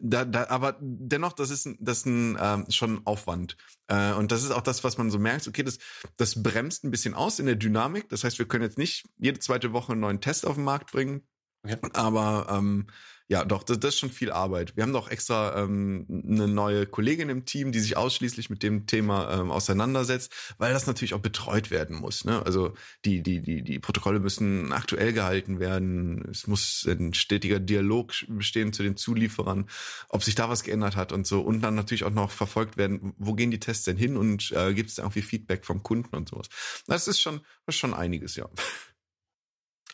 Da, 0.00 0.24
da, 0.24 0.48
aber 0.48 0.76
dennoch, 0.80 1.32
das 1.32 1.50
ist, 1.50 1.68
das 1.78 1.98
ist 1.98 2.06
ein, 2.06 2.36
ähm, 2.40 2.66
schon 2.70 3.06
Aufwand. 3.06 3.56
Äh, 3.88 4.12
und 4.12 4.32
das 4.32 4.42
ist 4.42 4.50
auch 4.50 4.62
das, 4.62 4.84
was 4.84 4.98
man 4.98 5.10
so 5.10 5.18
merkt. 5.18 5.48
Okay, 5.48 5.62
das, 5.62 5.78
das 6.16 6.42
bremst 6.42 6.84
ein 6.84 6.90
bisschen 6.90 7.14
aus 7.14 7.38
in 7.38 7.46
der 7.46 7.56
Dynamik. 7.56 8.08
Das 8.08 8.24
heißt, 8.24 8.38
wir 8.38 8.46
können 8.46 8.64
jetzt 8.64 8.78
nicht 8.78 9.06
jede 9.18 9.38
zweite 9.38 9.72
Woche 9.72 9.92
einen 9.92 10.00
neuen 10.00 10.20
Test 10.20 10.46
auf 10.46 10.56
den 10.56 10.64
Markt 10.64 10.92
bringen. 10.92 11.22
Ja. 11.66 11.76
Aber 11.94 12.46
ähm, 12.50 12.86
ja, 13.28 13.44
doch, 13.44 13.64
das, 13.64 13.80
das 13.80 13.94
ist 13.94 14.00
schon 14.00 14.10
viel 14.10 14.30
Arbeit. 14.30 14.76
Wir 14.76 14.84
haben 14.84 14.92
doch 14.92 15.10
extra 15.10 15.60
ähm, 15.60 16.06
eine 16.08 16.46
neue 16.46 16.86
Kollegin 16.86 17.28
im 17.28 17.44
Team, 17.44 17.72
die 17.72 17.80
sich 17.80 17.96
ausschließlich 17.96 18.50
mit 18.50 18.62
dem 18.62 18.86
Thema 18.86 19.40
ähm, 19.40 19.50
auseinandersetzt, 19.50 20.32
weil 20.58 20.72
das 20.72 20.86
natürlich 20.86 21.12
auch 21.12 21.20
betreut 21.20 21.72
werden 21.72 21.96
muss. 21.96 22.24
Ne? 22.24 22.40
Also 22.46 22.74
die, 23.04 23.24
die, 23.24 23.42
die, 23.42 23.62
die 23.62 23.78
Protokolle 23.80 24.20
müssen 24.20 24.72
aktuell 24.72 25.12
gehalten 25.12 25.58
werden. 25.58 26.28
Es 26.30 26.46
muss 26.46 26.86
ein 26.88 27.14
stetiger 27.14 27.58
Dialog 27.58 28.12
bestehen 28.28 28.72
zu 28.72 28.84
den 28.84 28.96
Zulieferern, 28.96 29.68
ob 30.08 30.22
sich 30.22 30.36
da 30.36 30.48
was 30.48 30.62
geändert 30.62 30.94
hat 30.94 31.10
und 31.12 31.26
so. 31.26 31.40
Und 31.40 31.62
dann 31.62 31.74
natürlich 31.74 32.04
auch 32.04 32.10
noch 32.10 32.30
verfolgt 32.30 32.76
werden, 32.76 33.12
wo 33.18 33.34
gehen 33.34 33.50
die 33.50 33.60
Tests 33.60 33.84
denn 33.84 33.96
hin 33.96 34.16
und 34.16 34.52
äh, 34.52 34.72
gibt 34.72 34.90
es 34.90 34.98
irgendwie 34.98 35.22
Feedback 35.22 35.64
vom 35.64 35.82
Kunden 35.82 36.14
und 36.14 36.28
sowas. 36.28 36.48
Das 36.86 37.08
ist 37.08 37.20
schon, 37.20 37.40
das 37.66 37.74
ist 37.74 37.80
schon 37.80 37.94
einiges, 37.94 38.36
ja. 38.36 38.48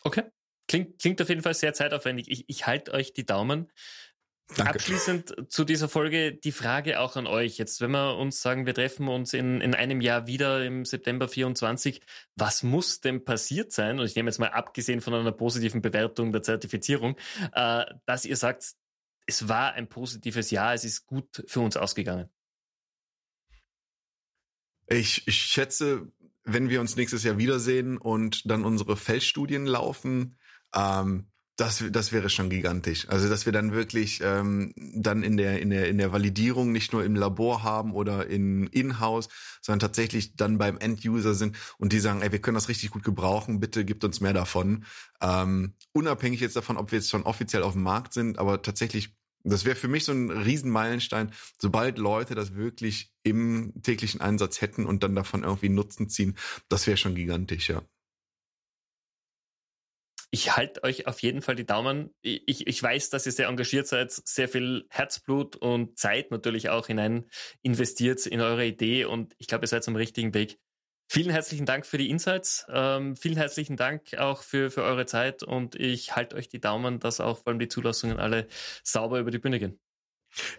Okay. 0.03 0.23
Klingt, 0.73 0.97
klingt 0.97 1.21
auf 1.21 1.29
jeden 1.29 1.43
Fall 1.43 1.53
sehr 1.53 1.75
zeitaufwendig. 1.75 2.31
Ich, 2.31 2.45
ich 2.47 2.65
halte 2.65 2.93
euch 2.93 3.13
die 3.13 3.27
Daumen. 3.27 3.71
Danke. 4.57 4.73
Abschließend 4.73 5.51
zu 5.51 5.65
dieser 5.65 5.87
Folge 5.87 6.33
die 6.33 6.51
Frage 6.51 6.99
auch 6.99 7.15
an 7.15 7.27
euch. 7.27 7.59
Jetzt, 7.59 7.79
wenn 7.79 7.91
wir 7.91 8.17
uns 8.17 8.41
sagen, 8.41 8.65
wir 8.65 8.73
treffen 8.73 9.07
uns 9.07 9.35
in, 9.35 9.61
in 9.61 9.75
einem 9.75 10.01
Jahr 10.01 10.25
wieder 10.25 10.65
im 10.65 10.83
September 10.83 11.27
24, 11.27 12.01
was 12.35 12.63
muss 12.63 13.01
denn 13.01 13.23
passiert 13.23 13.71
sein? 13.71 13.99
Und 13.99 14.07
ich 14.07 14.15
nehme 14.15 14.31
jetzt 14.31 14.39
mal 14.39 14.47
abgesehen 14.47 15.01
von 15.01 15.13
einer 15.13 15.31
positiven 15.31 15.83
Bewertung 15.83 16.31
der 16.31 16.41
Zertifizierung, 16.41 17.17
äh, 17.51 17.85
dass 18.07 18.25
ihr 18.25 18.35
sagt, 18.35 18.73
es 19.27 19.47
war 19.47 19.73
ein 19.73 19.87
positives 19.87 20.49
Jahr, 20.49 20.73
es 20.73 20.85
ist 20.85 21.05
gut 21.05 21.43
für 21.45 21.59
uns 21.59 21.77
ausgegangen. 21.77 22.29
Ich, 24.87 25.27
ich 25.27 25.35
schätze, 25.37 26.11
wenn 26.45 26.69
wir 26.69 26.81
uns 26.81 26.95
nächstes 26.95 27.23
Jahr 27.23 27.37
wiedersehen 27.37 27.99
und 27.99 28.49
dann 28.49 28.65
unsere 28.65 28.97
Feldstudien 28.97 29.67
laufen, 29.67 30.35
ähm, 30.75 31.27
das, 31.55 31.83
das 31.91 32.11
wäre 32.11 32.29
schon 32.29 32.49
gigantisch. 32.49 33.07
Also, 33.09 33.29
dass 33.29 33.45
wir 33.45 33.53
dann 33.53 33.73
wirklich 33.73 34.21
ähm, 34.23 34.73
dann 34.75 35.21
in 35.21 35.37
der, 35.37 35.61
in, 35.61 35.69
der, 35.69 35.87
in 35.87 35.99
der 35.99 36.11
Validierung 36.11 36.71
nicht 36.71 36.93
nur 36.93 37.03
im 37.03 37.15
Labor 37.15 37.61
haben 37.61 37.93
oder 37.93 38.25
in 38.25 38.65
In-house, 38.67 39.29
sondern 39.61 39.79
tatsächlich 39.79 40.35
dann 40.35 40.57
beim 40.57 40.77
End-User 40.77 41.35
sind 41.35 41.55
und 41.77 41.93
die 41.93 41.99
sagen, 41.99 42.21
ey, 42.23 42.31
wir 42.31 42.41
können 42.41 42.55
das 42.55 42.69
richtig 42.69 42.89
gut 42.89 43.03
gebrauchen, 43.03 43.59
bitte 43.59 43.85
gibt 43.85 44.03
uns 44.03 44.19
mehr 44.19 44.33
davon. 44.33 44.85
Ähm, 45.21 45.75
unabhängig 45.91 46.39
jetzt 46.39 46.55
davon, 46.55 46.77
ob 46.77 46.91
wir 46.91 46.97
jetzt 46.97 47.11
schon 47.11 47.23
offiziell 47.23 47.61
auf 47.61 47.73
dem 47.73 47.83
Markt 47.83 48.13
sind, 48.13 48.39
aber 48.39 48.63
tatsächlich, 48.63 49.15
das 49.43 49.63
wäre 49.63 49.75
für 49.75 49.87
mich 49.87 50.05
so 50.05 50.11
ein 50.11 50.31
Riesenmeilenstein, 50.31 51.31
sobald 51.59 51.99
Leute 51.99 52.33
das 52.33 52.55
wirklich 52.55 53.13
im 53.21 53.73
täglichen 53.83 54.21
Einsatz 54.21 54.61
hätten 54.61 54.87
und 54.87 55.03
dann 55.03 55.13
davon 55.13 55.43
irgendwie 55.43 55.69
Nutzen 55.69 56.09
ziehen, 56.09 56.35
das 56.67 56.87
wäre 56.87 56.97
schon 56.97 57.13
gigantisch, 57.13 57.69
ja 57.69 57.83
ich 60.33 60.57
halte 60.57 60.83
euch 60.83 61.05
auf 61.05 61.21
jeden 61.21 61.43
Fall 61.43 61.53
die 61.53 61.65
Daumen. 61.65 62.09
Ich, 62.23 62.65
ich 62.65 62.81
weiß, 62.81 63.11
dass 63.11 63.27
ihr 63.27 63.31
sehr 63.31 63.49
engagiert 63.49 63.85
seid, 63.85 64.11
sehr 64.11 64.49
viel 64.49 64.87
Herzblut 64.89 65.55
und 65.55 65.99
Zeit 65.99 66.31
natürlich 66.31 66.69
auch 66.69 66.87
hinein 66.87 67.27
investiert 67.61 68.25
in 68.25 68.41
eure 68.41 68.65
Idee 68.65 69.05
und 69.05 69.35
ich 69.37 69.45
glaube, 69.45 69.65
ihr 69.65 69.67
seid 69.67 69.87
am 69.87 69.95
richtigen 69.95 70.33
Weg. 70.33 70.57
Vielen 71.07 71.29
herzlichen 71.29 71.67
Dank 71.67 71.85
für 71.85 71.99
die 71.99 72.09
Insights. 72.09 72.65
Ähm, 72.67 73.15
vielen 73.15 73.37
herzlichen 73.37 73.77
Dank 73.77 74.15
auch 74.17 74.41
für, 74.41 74.71
für 74.71 74.81
eure 74.81 75.05
Zeit 75.05 75.43
und 75.43 75.75
ich 75.75 76.15
halte 76.15 76.35
euch 76.35 76.49
die 76.49 76.59
Daumen, 76.59 76.99
dass 76.99 77.19
auch 77.19 77.43
vor 77.43 77.49
allem 77.49 77.59
die 77.59 77.67
Zulassungen 77.67 78.17
alle 78.17 78.47
sauber 78.83 79.19
über 79.19 79.29
die 79.29 79.37
Bühne 79.37 79.59
gehen. 79.59 79.79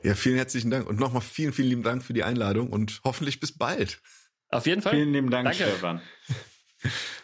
Ja, 0.04 0.14
vielen 0.14 0.36
herzlichen 0.36 0.70
Dank 0.70 0.86
und 0.86 1.00
nochmal 1.00 1.22
vielen, 1.22 1.52
vielen 1.52 1.70
lieben 1.70 1.82
Dank 1.82 2.04
für 2.04 2.12
die 2.12 2.22
Einladung 2.22 2.70
und 2.70 3.00
hoffentlich 3.02 3.40
bis 3.40 3.58
bald. 3.58 4.00
Auf 4.50 4.68
jeden 4.68 4.82
Fall. 4.82 4.92
Vielen 4.92 5.12
lieben 5.12 5.30
Dank, 5.30 5.46
Danke. 5.48 5.64
Stefan. 5.64 6.00